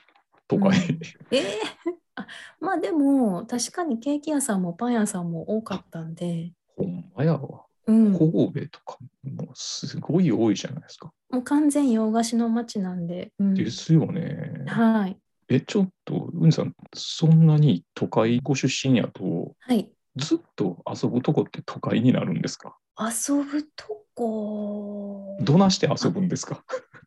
[0.48, 0.78] 都会。
[0.78, 1.00] うん
[1.32, 2.28] えーあ
[2.60, 7.66] まあでも確かにケーキ屋さんもパン屋さんも多かったんで、ほんまやわ。
[7.86, 11.12] うん、神戸とかもうすごい多いじゃないですか。
[11.30, 13.54] もう完全洋菓子の街なんで、うん。
[13.56, 14.64] ですよね。
[14.68, 15.18] はい、
[15.50, 22.78] え、ちょっと、うんさん、そんなに都会ご出身やと、はい、ずっと遊ぶとこって都会になるんですか？
[22.98, 25.38] 遊ぶとこ。
[25.42, 26.64] どなして遊ぶんですか？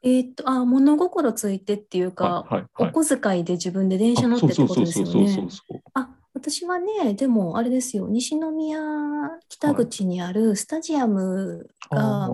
[0.06, 2.90] えーっとあ物心ついてっていうか、はいはいはい。
[2.90, 5.50] お小遣いで自分で電車乗ってってことですよそうそうそうね。
[5.50, 5.80] そう。
[5.94, 8.78] あ私はねでもあれですよ西宮
[9.48, 12.30] 北口にあるスタジアムがあ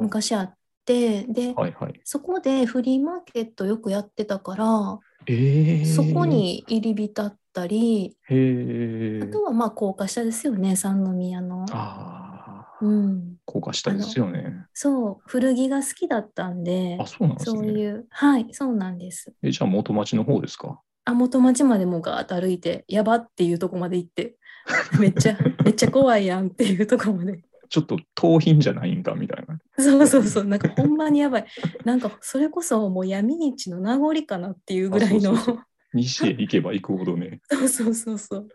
[0.00, 0.54] 昔あっ
[0.84, 2.00] てで、はいはい。
[2.04, 6.24] そこでフリーマーケットよくやってたから、えー、そこ。
[6.24, 9.20] に入り浸ったり、へえ。
[9.22, 11.66] あとはまあ高架下ですよね、三宮の。
[11.72, 12.15] ああ、
[12.80, 14.66] うん、ですよね。
[14.74, 17.58] そう、古着が好きだったんであ、、そうなんですね。
[17.58, 19.32] そういう、はい、そうなんです。
[19.42, 20.80] え、じゃあ元町の方ですか？
[21.04, 24.36] あ、元町までもうガーッと歩いて、やばっていうとこまで行って、
[25.00, 27.42] めっちゃ、めっちゃ怖いやんっていうとこまで。
[27.68, 29.58] ちょっと盗品じゃないんかみたいな。
[29.78, 31.46] そうそうそう、なんかほんまにやばい。
[31.84, 35.32] なんかそれこそもう闇市の名残かなっていうぐらいの。
[35.32, 35.58] あそうそう
[35.94, 37.40] 西へ行けば行くほどね。
[37.50, 38.48] そうそうそうそう。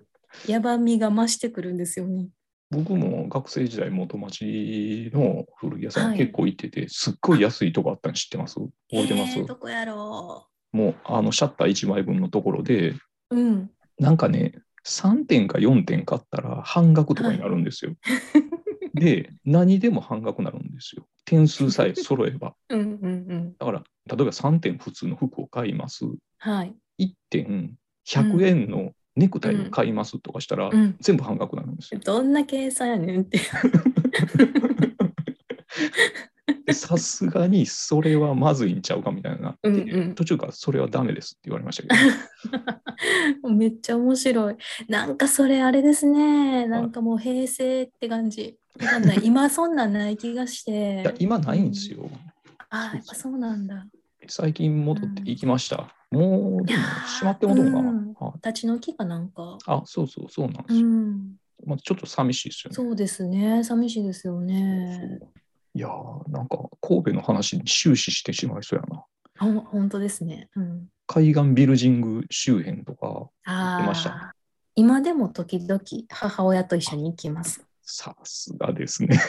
[0.47, 2.27] やばみが増してくるんですよね。
[2.71, 8.55] 僕も学生時代元町の古着屋さはいん結構行ってて、すっごい安いとこあったの知ってます？
[8.55, 12.99] 覚えてます、えーどこやろもうあのシャッター1枚分のところで、う。
[13.31, 13.69] うん。
[13.99, 14.53] なんかね、
[14.85, 17.93] 3点か4点買ったら半額とかになるんですよ。
[18.93, 21.05] で、何でも半額になるんですよ。
[21.25, 22.55] 点数さえ揃えば。
[22.69, 22.87] うんうんう
[23.35, 23.55] ん。
[23.57, 26.05] だから、例えば3点普通の服を買います。
[26.37, 26.75] はい。
[26.99, 27.75] 1点
[28.07, 30.95] 100円のネクタイを買いますとかしたら、うん。
[30.99, 31.99] 全部半額になるんですよ。
[32.03, 33.39] どんな計算やねんって。
[36.65, 44.55] でさすがにそれはまずいんちゃうかみたいになうんうん途中からそれはダメですって言われましたけど、 めっちゃ面白い。
[44.87, 46.67] なんかそれあれですね。
[46.67, 48.57] なんかもう平成って感じ。
[48.79, 49.19] わかんない。
[49.25, 51.13] 今そんなんない気がしていや。
[51.19, 52.09] 今ないんですよ。
[52.69, 53.85] ああ、やっぱそうなんだ。
[54.27, 55.93] 最近戻って行きました。
[56.11, 59.57] もう、でもいやー閉まってもどうかな、うんはい立ち退きかなんか。
[59.65, 60.85] あ、そうそう、そうなんですうよ。
[60.87, 61.35] ん。
[61.65, 62.75] まあ、ちょっと寂しいですよね。
[62.75, 63.63] そうですね。
[63.63, 65.19] 寂しいですよね。
[65.73, 69.05] いやーなんか神戸の話に終始してしまいそうやな。
[69.39, 70.49] ほん本当ですね。
[70.55, 70.87] うん。
[71.07, 74.33] 海岸ビルジング周辺とか、あ出ましたあ。
[74.75, 77.63] 今でも時々母親と一緒に行きます。
[77.83, 79.19] さすがですね。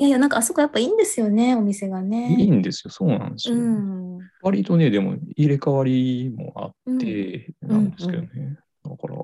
[0.00, 2.34] いやいや、なんかあそこやっぱいいんですよね、お店がね。
[2.38, 3.62] いいんですよ、そうなんですうよ。
[3.62, 4.18] ん。
[4.40, 8.56] 割とね、でも入れ替わりもあって、うんなんですけどね。
[8.82, 9.22] だから、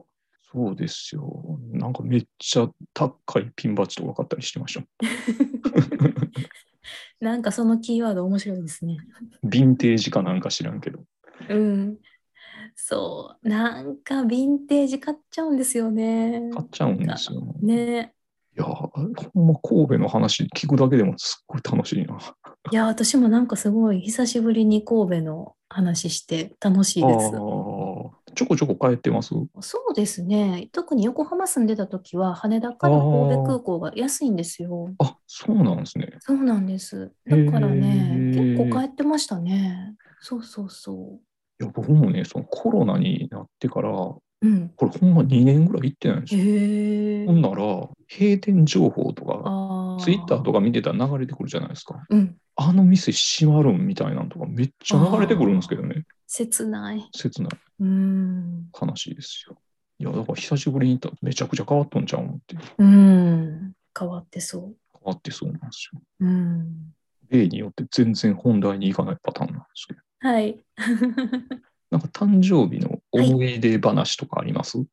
[0.52, 1.58] そうですよ。
[1.72, 4.84] なんかめっちゃ高いピンバッジとか買ったりしてました。
[7.20, 8.98] なんかそのキーワード面白いですね。
[9.44, 11.02] ヴィンテージかなんか知らんけど。
[11.48, 11.96] うん。
[12.74, 13.48] そう。
[13.48, 16.50] なんかヴィンテージ買っちゃうんですよね。
[16.52, 17.40] 買っちゃうんですよ。
[17.62, 18.12] ね。
[18.56, 18.70] いやー、
[19.34, 22.18] ほんま神戸の話聞くだけでもすっごい楽しいな。
[22.72, 27.32] いや、私もなんかすごい久しぶりに神戸の話して楽しいあです。
[27.32, 27.36] ー
[28.34, 29.34] ちょこちょこ帰ってます？
[29.60, 30.68] そうですね。
[30.72, 34.90] 特に横浜住んでた時は羽田から神戸空港が安いんですよ。
[34.98, 36.08] あ、そうなんですね。
[36.20, 37.12] そうなんです。
[37.26, 39.94] だからね、結構帰ってましたね。
[40.20, 41.18] そうそうそ
[41.60, 44.46] いや、僕もね、そのコロナになってから、こう。
[44.46, 44.68] うん。
[44.68, 47.26] れほんま2年ぐらい行ってないんですよ。
[47.26, 47.32] ほ。
[47.32, 47.56] んなら、
[48.08, 50.58] 閉店情報とか、あツイッターとか。
[50.58, 52.04] か見てたら流れてくるじゃないですか。
[52.08, 52.36] うん。
[52.56, 56.04] あの店閉まるんみたいなのとかめっちゃ流れてくるんですけどね。
[56.26, 57.08] 切ない。
[57.12, 57.50] 切ない。
[57.80, 58.68] うん。
[58.72, 59.56] 悲しいですよ。
[59.98, 63.72] いや、だから久しぶりに行ったらめちゃくちゃ変わっとんちゃうんってうん。
[63.98, 66.00] 変わってそ変わってそうなんですよ。
[66.20, 66.26] う。
[66.26, 66.94] うん。
[67.28, 70.00] 例によって全然本題に行かないパターンなんですけど。
[70.20, 70.58] はい。
[71.90, 74.84] なんか誕生日の思い出話とかあります、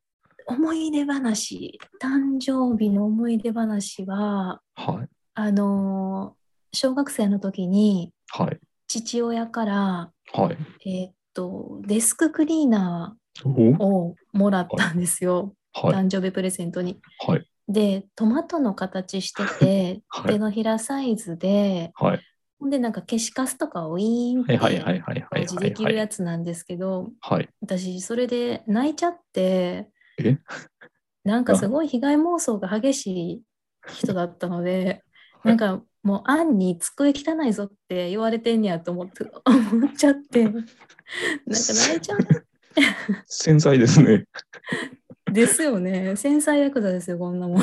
[0.46, 1.78] 思い出話。
[2.00, 5.08] 誕生日の思い出話は、はい。
[5.34, 6.44] あのー
[6.76, 8.58] 小学生の時にはい。
[8.88, 10.52] 父親から、は
[10.84, 10.90] い。
[10.90, 15.54] えーっと、デスククリーナおーをもらったんですよ。
[15.72, 15.94] はい。
[15.94, 16.98] 誕生日プレゼントに。
[17.26, 17.46] はい。
[17.68, 22.20] で、トマトの形してて、はい手のひらサイズで、はい。
[22.70, 27.48] でなんか消しカスとかをウィーンっはいはいはいてはいはい表示できるやつなんですけど、はい。
[27.60, 29.88] 私それで泣いちゃって、
[30.18, 30.38] え？
[31.24, 33.42] なんかすごい被害妄想が激しい
[33.88, 35.02] 人だったので、
[35.44, 39.24] なんかもうアンに机汚いぞって言われてんやと思って
[39.72, 40.64] 思っちゃって、なんか
[41.46, 42.18] 泣いちゃう。
[43.26, 44.26] 繊細ですね。
[45.32, 46.16] ですよね。
[46.16, 47.62] 繊細ヤクザですよ、こんなもん。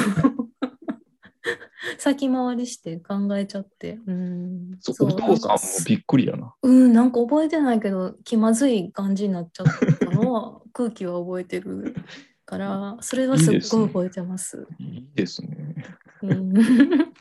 [2.03, 3.99] 先回りして考えちゃって。
[4.07, 6.55] うん、そそうお父さんもびっくりやな。
[6.63, 9.67] うん、なんか覚えてないけど、気まずい感じになっちゃっ
[9.99, 11.95] たのは空気は覚えてる
[12.43, 14.65] から、それはすっごい覚えてます。
[14.79, 15.75] いいですね。
[16.23, 16.53] うん、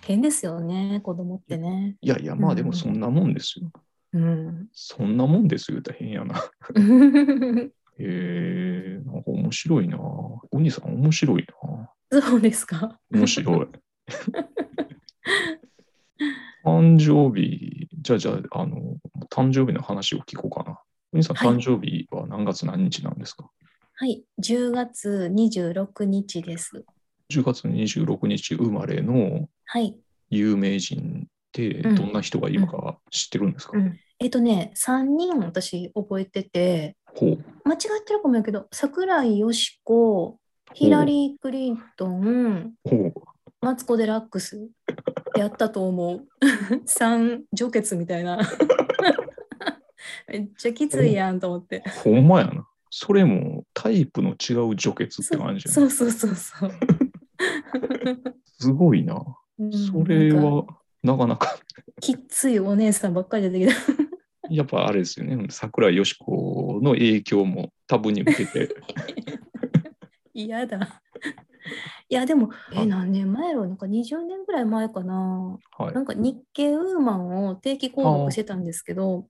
[0.03, 1.97] 変ですよね、子供ってね。
[2.01, 3.71] いやいや、まあでもそんなもんですよ。
[4.15, 4.69] うん。
[4.73, 6.37] そんなもんですよ、言うたら変やな。
[7.99, 9.99] へえー、なんか面白いな。
[9.99, 11.47] お兄さん面白い
[12.11, 12.23] な。
[12.23, 12.99] そうですか？
[13.11, 13.69] 面白い。
[16.65, 18.97] 誕生日、じゃあじゃあ、あの、
[19.31, 20.79] 誕生日の話を聞こうかな。
[21.13, 23.51] お兄さん、はい誕生日は何月何日なんですか、
[23.95, 26.85] はい、10月26日です。
[27.31, 29.97] ?10 月26日生まれのはい。
[30.31, 37.45] 有名人ってうんどんな人がいるか知ってるんですか、うん、えっとね、3人私覚えてて、ほう。
[37.65, 40.39] 間違ってるかもやけど、桜井よし子、
[40.75, 43.13] ヒラリー・クリントン、ほう。
[43.61, 44.69] マツコ・デラックス
[45.37, 46.27] やったと思う。
[46.87, 48.39] 三女傑みたいな。
[50.29, 51.83] めっちゃきついやんと思って。
[52.03, 52.67] ほんまやな。
[52.91, 56.71] それもタイプの違う除血って感じやなそうそうそうそう。
[58.59, 59.23] すごいな。
[59.59, 60.67] うんそれなんかは
[61.03, 61.59] なかなか、
[62.01, 63.75] きっついお姉さんばっかり出てきた。
[64.51, 68.75] やっぱあれですよね、桜井よし子の影響も多分に受けて、
[70.35, 71.03] 嫌だ。
[72.09, 73.67] いやでも、え、はい何年前やろ？
[73.67, 75.59] なんか20年ぐらい前かな。
[75.79, 76.01] はいな。
[76.01, 79.27] んか日経ウーマンを定期購読してたんですけど、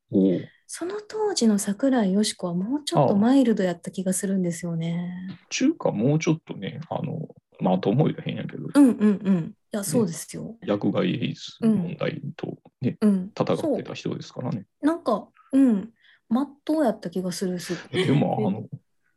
[0.66, 5.36] その当時の桜井よし子はもうちょっとマイルドやった気がするんですよね。
[5.48, 7.28] 中華もうちょっとね、あの、
[7.60, 9.54] まあ、と思いが変やけど、うんうんうん。
[9.72, 10.56] いや、そうですよ。
[10.62, 13.30] 薬害エイズ問題とね、うん。
[13.38, 14.64] 戦ってた人ですからね。
[14.80, 15.90] なんか、うん。
[16.28, 17.74] まっとうやった気がするし。
[17.90, 18.64] でも、あの、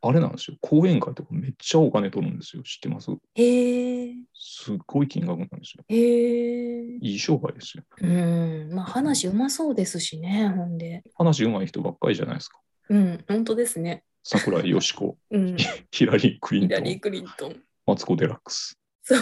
[0.06, 3.10] あれなんですよ、講演会とかめっちゃお金取るんですよ、知ってます？
[3.34, 4.14] へえ。
[4.34, 5.84] すっごい金額なんですよ。
[5.88, 6.98] へえ。
[7.00, 7.84] いい商売ですよ。
[8.00, 8.68] うん。
[8.72, 11.02] まあ話うまそうですしね、ほんで。
[11.14, 12.60] 話うまい人ばっかりじゃないですか。
[12.90, 14.04] うん、本当ですね。
[14.22, 15.56] 桜井よし子、うん。
[15.90, 17.56] ヒラリー・クリントンヒラリー・、クリントン。
[17.86, 18.78] マツコ・デラックス。
[19.06, 19.18] そう。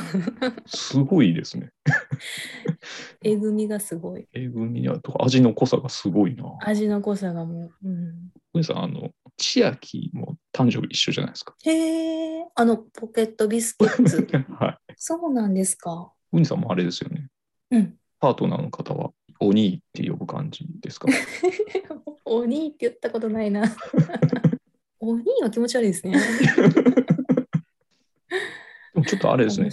[0.66, 1.70] すごいですね。
[3.24, 4.26] えぐみがすごい。
[4.32, 6.44] 英文にはと味の濃さがすごいな。
[6.60, 7.88] 味の濃さがもう。
[7.88, 11.54] うん、ふみさん、あの、千秋も誕生日一緒じゃないですか。
[11.64, 12.46] へえ。
[12.54, 14.26] あの、ポケットビスケッツ。
[14.58, 14.92] はい。
[14.96, 16.12] そうなんですか。
[16.30, 17.28] ふみさんもあれですよね。
[17.72, 17.96] うん。
[18.20, 19.10] パートナーの方は、
[19.40, 21.08] お兄って呼ぶ感じですか？
[22.24, 23.64] お兄って言ったことないな。
[25.00, 26.14] お兄は気持ち悪いですね。
[28.94, 29.70] でもちょっとあれですね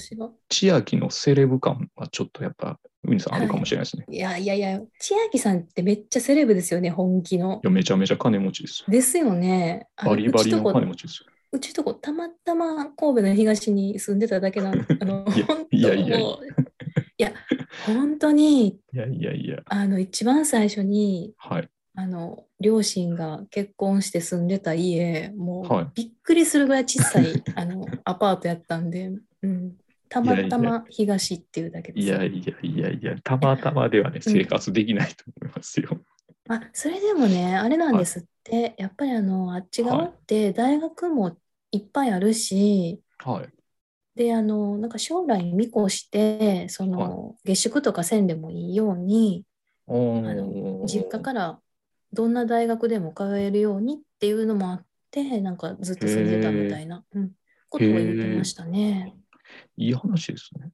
[0.49, 4.05] 千秋のセレブ感はちょっとやっぱ、ふみさんあるかもしれないですね。
[4.09, 7.59] い、いやいやいや、千秋さんってめっちゃセレブですよね、本気の。
[7.63, 8.91] や、めちゃめちゃ金持ちですよ。
[8.91, 9.87] ですよね。
[10.03, 11.29] バリバリの金持ちですよ。
[11.51, 15.25] うちとこたまたま神戸の東に住んでただけなん あの
[15.71, 16.37] いやいやいやい
[17.17, 17.33] や
[17.87, 21.69] 本当にいやいやいや、あの一番最初にはい。
[21.95, 25.83] あの両親が結婚して住んでた家もはい。
[25.83, 29.11] うびっくりするぐらい小さい あのアパートやったんで、
[29.41, 29.75] うん、
[30.09, 32.07] たまたま東っていうだけです。
[32.07, 36.01] よいやいやいやいや、たまたまではね、生活できないと思いますよ。
[36.49, 41.37] あそれでもねあれなんですって、やっぱりあのあっち側って大学も
[41.71, 43.49] いっぱいあるし、はい。
[44.15, 49.45] であのなんか将来見越してその、下宿とかせんでもいいように
[49.85, 51.59] おあのー実家から
[52.13, 57.31] どんな大学でも通えるようにっていうのもあってなんかずっと住んでたみたいな、うん、
[57.69, 59.15] ことを言ってましたね。
[59.77, 60.71] いい話ですね。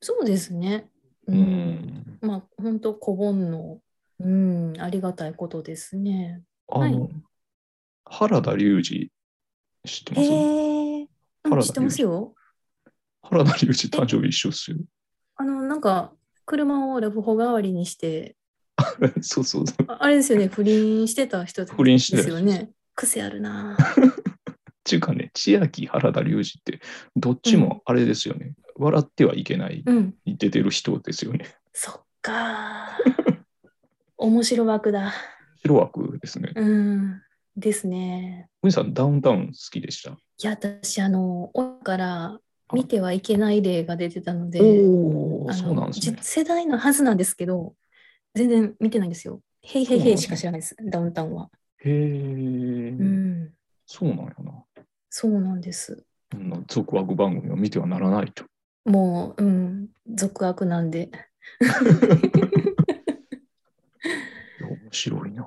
[0.00, 0.88] そうですね。
[1.26, 2.18] ううんん。
[2.20, 3.80] まあ本当小盆の、
[4.20, 6.42] うん、ありがたいことですね。
[6.68, 7.08] あの、
[8.04, 9.10] 原田龍二
[9.84, 10.32] 知ってます？
[10.32, 11.06] へえ、
[11.62, 12.34] 知ってますよ。
[13.22, 14.78] 原田龍二誕生日一緒っすよ。
[15.36, 16.12] あのなんか
[16.44, 18.36] 車をラブホ代わりにして
[19.20, 19.84] そ うそうそう。
[19.88, 22.70] ああれですよね、不倫してた人です不倫してた人よね。
[22.94, 24.10] 癖あるなぁ。
[24.10, 24.14] っ
[24.84, 26.80] ていうかね、千秋原田龍二って、
[27.16, 28.54] どっちもあれですよね。
[28.76, 31.46] 笑ってはいけないうん、に出てる人ですよね。
[31.72, 33.36] そっかー。
[34.18, 35.12] 面白枠だ。
[35.62, 36.52] 白枠ですね。
[36.56, 37.22] うん、
[37.56, 38.48] ですね。
[38.62, 40.10] お兄さん、ダウンタウン好きでした？
[40.10, 42.40] いや、私、あの、親から
[42.72, 46.24] 見てはいけない例が出てたので、おあそうなんですねじ。
[46.24, 47.74] 世代のはずなんですけど、
[48.34, 49.40] 全然見てないんですよ。
[49.62, 51.50] へいへいへいしか知らないです、ダウンタウンは。
[51.84, 53.50] へえ、うん、
[53.86, 54.64] そうなんやな。
[55.10, 56.04] そうなんです。
[56.32, 58.44] そんな続悪番組を見てはならないと。
[58.84, 61.10] もう、うん、俗悪なんで。
[61.60, 61.62] い
[64.62, 65.46] や面白いなぁ。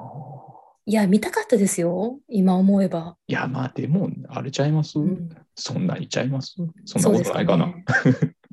[0.87, 3.17] いや、見たかったですよ、今思えば。
[3.27, 6.55] いや、まあでも、あれちゃいます、うんそんないちゃいます？
[6.85, 7.67] そんなことないかな。
[7.67, 7.85] ね。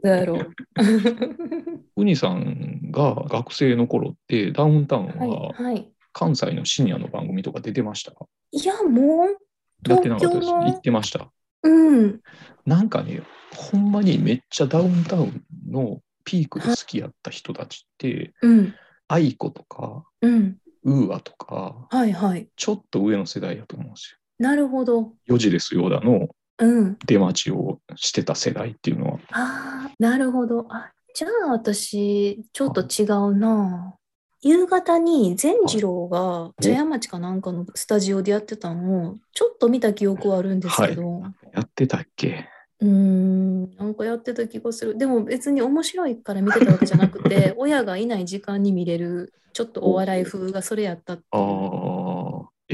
[0.02, 0.50] どうやろう。
[1.96, 5.92] ウニさんが学生の頃って、ダウンタウンはい、ははい。
[6.12, 8.12] 関西のシニアの番組とか出てました
[8.50, 10.48] いや、もう、やってなかったです。
[10.48, 11.30] 行ってました。
[11.62, 12.20] うん。
[12.66, 13.22] なんかね、
[13.56, 18.74] ほんまにめっちゃダウンタウンのピークで好きやった人たちって、うん。
[19.08, 20.58] aikoとか、うん。
[20.84, 22.48] UAとか、はいはい。
[22.56, 24.94] ちょっと上の世代やと思うんですなるほど。
[24.94, 25.12] よ。
[25.28, 26.28] 4時ですよーだの
[26.58, 26.98] うん。
[27.06, 29.18] 出待ちをしてた世代っていうのは。
[29.30, 30.66] ああ、なるほど。
[30.70, 33.94] あ、じゃあ私、ちょっと違うな。
[34.40, 42.48] 夕方にぜんじろうが茶屋町かなんかのスタジオでやってたのをちょっと見た記憶はあるんですけど、やってたっけ？
[42.80, 44.98] うーん、なんかやってた気がする。
[44.98, 51.44] でも別に面白いから見てたわけじゃなくて、 親がいない時間に見れる、ちょっとお笑い風がそれやったってあいう。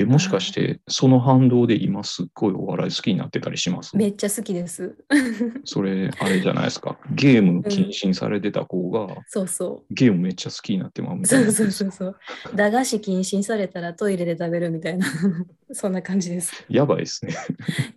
[0.03, 3.97] あ、え、もしかして、その反動で今すっごいお笑い好きになってたりします？
[3.97, 4.97] めっちゃ好きです。
[5.65, 6.99] それ、あれじゃないですか？
[7.11, 11.19] ゲーム禁止されてた子が、そうそゲームめっちゃ好きになってまうう。
[11.21, 11.53] みたいな。
[11.53, 12.17] そうそうそうそう。
[12.55, 15.07] 駄菓子禁止されたらトイレで食べるみたいな、
[15.73, 16.65] そんな感じです。
[16.69, 17.35] やばいですね。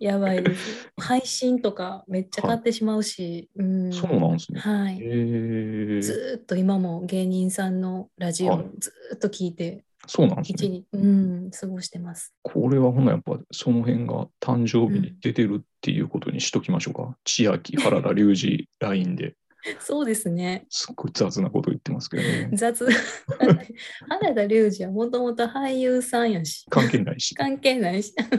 [0.00, 0.90] やばいです。
[0.96, 3.48] 配信とかめっちゃ買ってしまうし。
[3.56, 4.60] うんそうなんですね。
[4.60, 4.98] はい。
[6.02, 10.82] ずーっと今も芸人さんのラジオはいずーっと聞いて、そうなんですね。
[10.92, 12.34] うん、過ごしてます。
[12.42, 17.16] これはほなやっぱその辺が誕生日に出てるっていうことにしときましょうか。
[17.24, 19.36] 千秋、原田隆二、 LINE で。
[19.78, 20.66] そうですね。
[20.70, 22.50] すっごい雑なこと言ってますけどね。
[22.54, 22.84] 雑。
[24.08, 27.34] 原田龍二はもともと俳優さんやし、関係ないし。
[27.36, 28.12] 関係ないし。
[28.16, 28.38] 他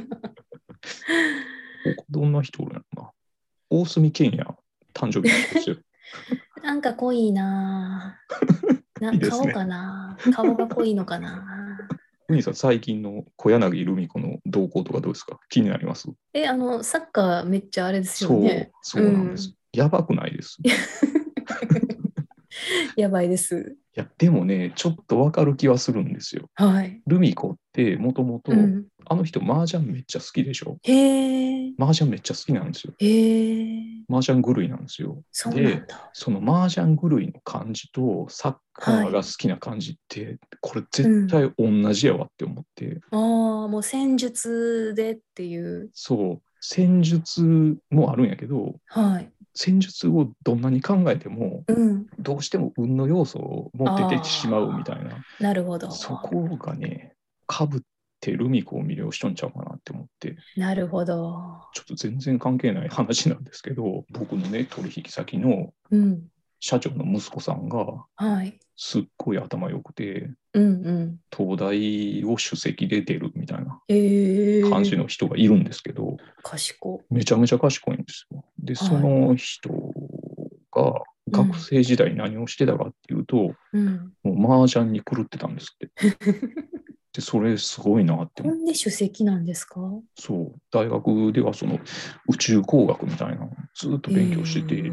[2.09, 3.11] どんな人おるんやろな。
[3.69, 4.43] 大隅健也、
[4.93, 5.77] 誕生日なんですよ。
[6.63, 8.73] なんか濃いなぁ。
[9.03, 11.87] ないいですね顔かな顔が濃いのかな
[12.27, 15.39] ふにさん、最近の小柳ルミ子の動向とかどうですか？
[15.49, 16.07] 気になります？
[16.33, 19.53] え、あの、サッカーめっちゃあれですそうよね。、そうなんです。
[19.73, 20.57] やばくないです？
[22.95, 23.75] い やばいです。
[23.95, 26.49] や、でもね、ちょっとわかる気はするんですよ。
[26.55, 27.01] はい。
[27.05, 32.93] ルミ子ってもともと、うん、あの人、麻雀めっちゃ好きでしょへえ、麻雀めっちゃ好きなんですよ。
[32.97, 35.21] へえ、麻雀狂いなんですよ。
[35.31, 36.09] そうなんだ。
[36.13, 45.89] その麻雀狂いの感じとサッカーが好きな感じって、これ絶対同じやわって思って、ああ、もう戦術でっていう。
[45.93, 49.31] そう、戦術もあるんやけど、はい。
[49.55, 52.05] 戦術をどんなに考えても、うん。
[52.19, 55.91] どうしても運の要素も出てしまうみたいな、なるほど。
[55.91, 57.13] そこがね、
[57.47, 57.81] かぶっ
[58.19, 61.61] てルミ子を魅了しとんちゃうかなって思って、なるほど。
[61.73, 66.23] ちょっと全然関係ない話なんですけど、僕のね、取引先のうん。
[66.65, 68.57] 社長の息子さんが、はい。
[68.75, 71.19] すっごい頭良くて、うんうん。
[71.35, 73.79] 東大を首席で出るみたいな。
[74.69, 77.01] 感じの人がいるんですけど、賢。
[77.09, 78.43] めちゃめちゃ賢いんですよ。
[78.59, 79.69] で、はいその人
[80.71, 84.13] が学生時代何をしてたかっていうと、うん。
[84.23, 85.91] もう麻雀に狂ってたんですって。
[87.13, 88.59] で、それすごいなって思って。
[88.59, 89.79] ほんで首席なんですか？
[90.15, 91.79] そう、大学ではその
[92.27, 94.91] 宇宙工学みたいなのをずっと勉強してて、へ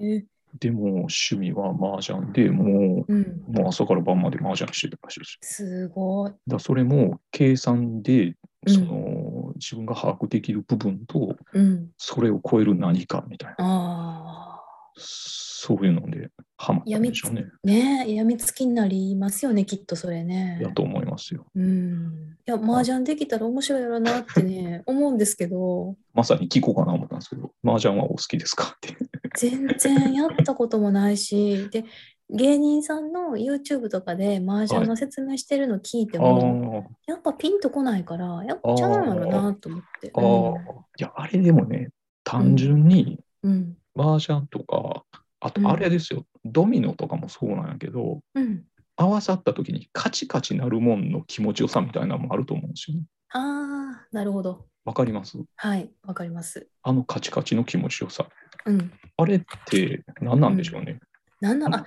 [0.00, 0.24] え
[0.64, 3.12] でも趣味は麻雀でもう
[3.52, 5.86] もう朝から晩まで麻雀してたらしいですよ。
[5.86, 6.30] すごい。
[6.30, 8.34] だからそれも計算で
[8.66, 11.90] うんその、自分が把握できる部分とうん。
[11.98, 14.53] それを超える何かみたいなああ。
[14.96, 17.46] そういうのでハマったんでしょうね。
[17.64, 20.58] ねえ、やみつきになりますよね、きっとそれね。
[20.60, 21.46] やと思いますよ。
[21.54, 22.36] うん。
[22.46, 28.74] いや、麻雀できたら面白いやろなってね、思うんですけど、まさに聞こうかな思ったんですけど、麻雀はお好きですか？
[28.76, 28.96] って。
[29.36, 31.84] 全然やったこともないし、で、
[32.30, 40.10] 芸人さんの YouTube とかで麻雀の説明してるの聞いてあも、ーやっぱピンとこないから、やっちゃうんやろなと思って。
[40.14, 40.54] あー、い
[40.98, 41.90] や、あれでもね、
[42.22, 43.76] 単純にうん。
[43.96, 45.04] 麻雀とか、
[45.40, 48.64] あとあれですよ、ドミノとかもそうなんやけど、うん。
[48.96, 53.02] 合わさった時にカチカチなるもんの気持ちよさみたいなのもあると思うんですよね。
[53.30, 54.66] ああ、なるほど。
[54.84, 55.36] わかります？
[55.56, 56.68] はい、わかります。
[56.82, 58.28] あのカチカチの気持ちよさ。
[58.66, 58.92] うん。
[59.16, 61.00] あれって何なんでしょうね。
[61.40, 61.84] なんだ、あ、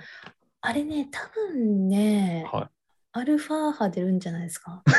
[0.60, 2.68] あれね、多分ね、はい。
[3.12, 4.82] アルファ波出るんじゃないですか？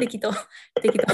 [0.00, 0.30] 適当、
[0.82, 1.06] 適当。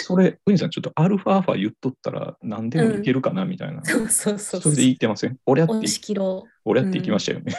[0.00, 3.84] それ、ウィンさん、ちょっとアルファーファ言っとったら何でもいけるかなみたいな。
[3.84, 5.36] そうそうそうそれで言ってません？
[5.46, 7.54] 俺やって押、し切ろ俺やっていきましたよね。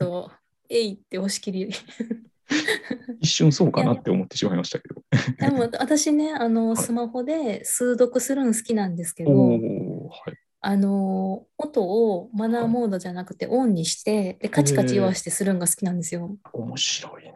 [0.00, 0.04] う。
[0.04, 0.34] そう。
[0.70, 1.70] えいって押し切り。
[3.20, 5.02] 一瞬そうかなって思ってしまいましたけど。
[5.38, 10.34] でも私ね、あの、はいスマホで数読するん好きなんですけど、おおはい。
[10.60, 16.36] あの、音をマナーモードじゃなくてオンにして、で、カチカチ言わしてするんが好きなんですよ。
[16.52, 17.32] 面白いな。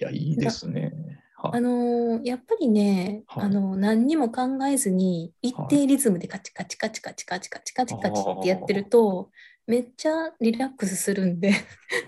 [0.00, 0.92] いや、いいですね。
[1.36, 1.58] はい。
[1.58, 9.30] あのやっぱりね、はいあの何にも考えずに一定リズムでカチカチカチカチカチカチカチカチってやってると
[9.66, 11.52] めっちゃリラックスするんで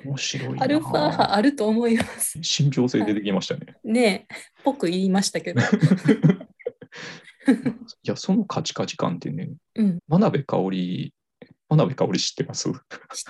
[0.04, 0.62] 面白いな。
[0.62, 2.38] アルファ波あると思います。
[2.42, 3.74] 信憑性出てきましたね。
[3.84, 5.60] ねえ、ぽく言いましたけど。
[7.46, 11.12] いや、そのカチカチ感ってね、うん、真鍋かおり、
[11.68, 12.70] 真鍋かおり知ってます？
[12.70, 12.78] 知っ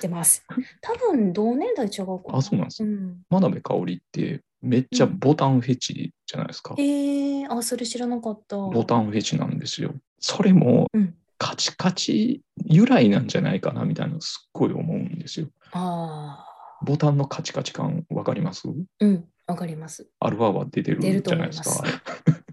[0.00, 0.44] てます。
[0.80, 2.38] 多分同年代違うかな。
[2.38, 2.82] あ、そうなんです。
[2.84, 6.74] うん、真鍋かおりってめっちゃボタンフェチじゃないですか。
[6.78, 8.56] えー、あ、それ知らなかった。
[8.56, 9.94] ボタンフェチなんですよ。
[10.18, 15.48] それもうん、カチカチ由来なんじゃないかなみたいなのすっごい思うんですよ。
[15.72, 16.46] あ
[16.82, 18.68] ボタンのカチカチ感わかります？
[18.68, 20.06] あ、うん、わかります。
[20.20, 21.86] アルファは出てるじゃな思いですか。
[21.86, 22.43] ちょっと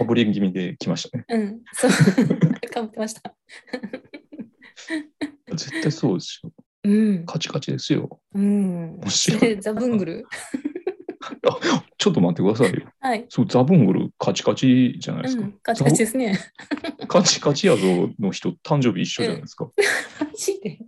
[0.00, 1.26] かぶれ気味で来ましたね。
[1.28, 1.90] うん、そう、
[2.72, 3.34] かぶってました。
[5.52, 6.50] 絶対そうですよ。
[6.84, 8.18] うん、カチカチですよ。
[8.34, 8.98] うん。
[9.60, 10.26] ザブングル？
[11.98, 12.90] ちょっと待ってくださいよ。
[12.98, 13.26] はい。
[13.28, 15.42] そう、ザブングルカチカチじゃないですか。
[15.42, 16.38] うん、カチカチですね。
[17.08, 19.66] カチカチやぞの人、誕生日一緒じゃないですか。
[19.66, 20.78] マジで？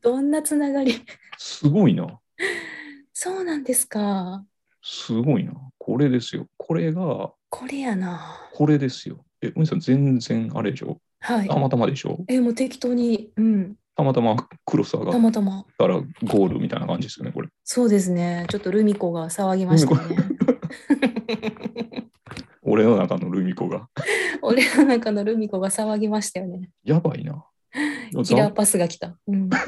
[0.00, 0.94] どんなつながり？
[1.36, 2.20] すごいな。
[3.12, 4.46] そうなんですか。
[4.82, 5.52] すごいな。
[5.78, 6.46] これですよ。
[6.56, 8.20] これが、これやな。
[8.54, 9.24] これですよ。
[9.42, 11.00] え、お兄さん、全然あれでしょ？
[11.20, 11.56] はいた。
[11.56, 12.24] またまでしょ？
[12.28, 15.64] え、もう適当に、うん、たまたまクロス上がったまたま。
[15.78, 17.48] たらゴールみたいな感じですよね、これ。
[17.64, 18.46] そうですね。
[18.48, 20.16] ちょっとルミ子が騒ぎましたね。
[22.62, 23.88] 俺の中のルミ子が。
[24.42, 26.70] 俺の中のルミ子が騒ぎましたよね。
[26.84, 27.44] やばいな。
[28.24, 29.16] キラーパスが来た。
[29.26, 29.48] うん、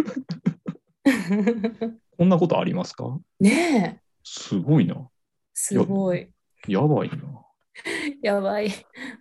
[2.19, 3.19] こんなことありますか？
[3.41, 4.01] ねえ、
[4.33, 5.09] すごいな。
[5.55, 6.29] すごい。
[6.69, 7.17] やばいな。
[8.23, 8.71] やばい。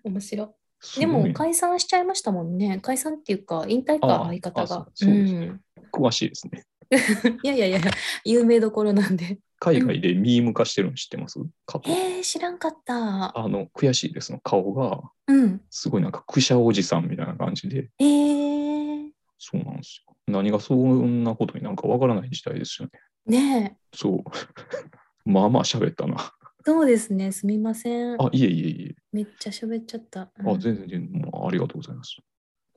[0.04, 0.56] 面白
[0.96, 1.00] い。
[1.00, 2.80] でも解散しちゃいましたもんね。
[2.84, 4.88] 解散っていうか、引退あか、あ相方が。
[5.92, 6.64] 詳しいですね。
[7.42, 7.80] いやいやいや、
[8.24, 9.40] 有名どころなんで。
[9.58, 11.40] 海外でミーム化してるの知ってます？
[11.66, 11.92] 過去。
[11.92, 13.38] えー、知らんかった。
[13.38, 15.62] あの、悔しいですの顔が、うん。
[15.72, 20.16] すごいなんか、くしゃおじさんみたいな感じで、えー、そうなんですよ。
[20.28, 23.00] 何がそんなことになんかわからない時代ですよね。
[23.26, 23.98] ねえ。
[23.98, 24.24] そう。
[25.26, 26.34] まあまあ喋ったな。
[26.66, 27.32] そうですね。
[27.32, 28.22] すみません。
[28.22, 28.96] あ、いえいえいえ。
[29.12, 30.22] めっちゃ喋っちゃった。
[30.22, 32.18] あ、うん全然全然、もうありがとうございます。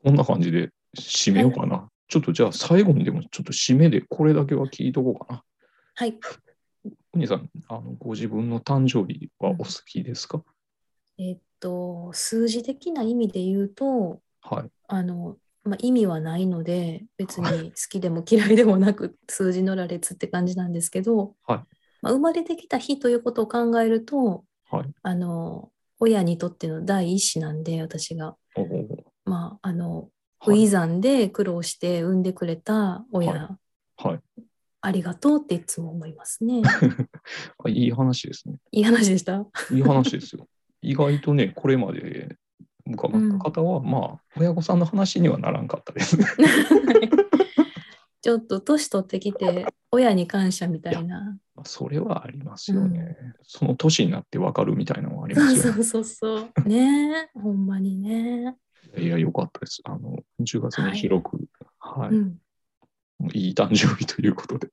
[0.02, 1.88] こんな感じで締めようかな。
[2.08, 5.42] ちょっとじゃあ最後にでもちょっと締めでこれだけは聞いとこうかな。
[5.94, 6.18] はい。
[7.14, 10.42] お兄さん、あのご自分の誕生日はお好きですか、
[11.18, 14.70] えっと、数字的な意味で言うと、はい。
[14.88, 24.90] あの、まあ、意味はないので、別に好きでも嫌いでもなく、数字の羅列って感じなんですけど、はいまあ、生まれてきた日ということを考えると、はい。
[25.02, 28.36] あの、親にとっての第一子なんで、私が。
[29.24, 30.08] まあ、あの、
[30.40, 30.62] はい。
[30.66, 33.56] 初産で苦労して産んでくれた親、
[33.96, 34.20] はい
[34.84, 36.60] ありがとうっていつも思いますね。
[37.64, 38.56] あいい話ですね。
[38.72, 39.46] いい話でした？
[39.70, 40.48] いい話ですよ。
[40.82, 42.36] 意外とね、これまで
[42.86, 46.26] 伺った方は、まあ、親御さんの話にはならんかったですね。
[48.22, 51.38] ちょっと年取ってきて、親に感謝みたいな。
[51.62, 53.16] まあそれはありますよね。
[53.42, 55.82] その年になってわかるみたいなのはありそうますよね。
[55.84, 56.68] そうそうそう。
[56.68, 58.56] ねえ、 ほんまにね。
[58.98, 59.80] いや、よかったです。
[59.84, 61.38] あの、10月に広く、
[61.78, 62.38] はい、うん。
[63.32, 64.68] いい誕生日ということで、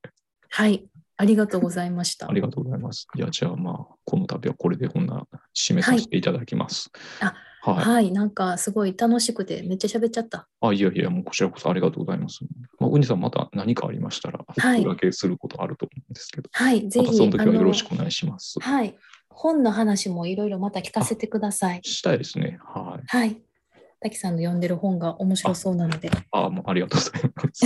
[0.49, 0.89] はい。
[1.17, 2.33] ありがとうございました あ。
[2.33, 3.07] りがとうございます。
[3.15, 6.91] いや、じゃあまあ、この度はこれでこんな締めさせていただきます。
[7.21, 7.35] あ
[7.73, 7.85] はい。
[7.85, 8.11] はい。
[8.11, 10.47] なんかすごい楽しくてめっちゃ喋っちゃった。
[10.61, 12.39] あ、いやいや、もうこちらこそありがとうございます。
[12.79, 16.89] まあ、ウニさん、また何かありましたら、はいお声掛けすることあると思うんですけど、はい。
[16.89, 18.59] ぜひ、またその時はよろしあくお願いします。
[18.59, 18.95] のはい。
[19.29, 21.81] 本の話もいろいろまた聞かせてください。
[21.83, 22.59] したいですね。
[22.63, 23.03] はい。
[23.07, 23.41] はい。
[24.01, 26.09] 滝さんの読んでる本が面白そうなので。
[26.31, 27.65] あ、もうありがとうございます。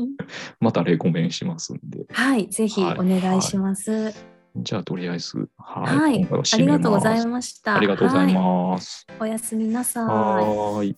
[0.60, 2.06] またレコメンしますんで。
[2.10, 2.48] はい。
[2.48, 4.35] ぜひお願いします。
[4.58, 5.96] じゃあ、とりあえず、はい。
[5.98, 6.28] はい。
[6.52, 7.76] ありがとうございました。
[7.76, 8.40] ありがとうございは
[8.72, 9.06] ます。
[9.08, 10.04] いおやすみなさい。
[10.04, 10.96] はーい。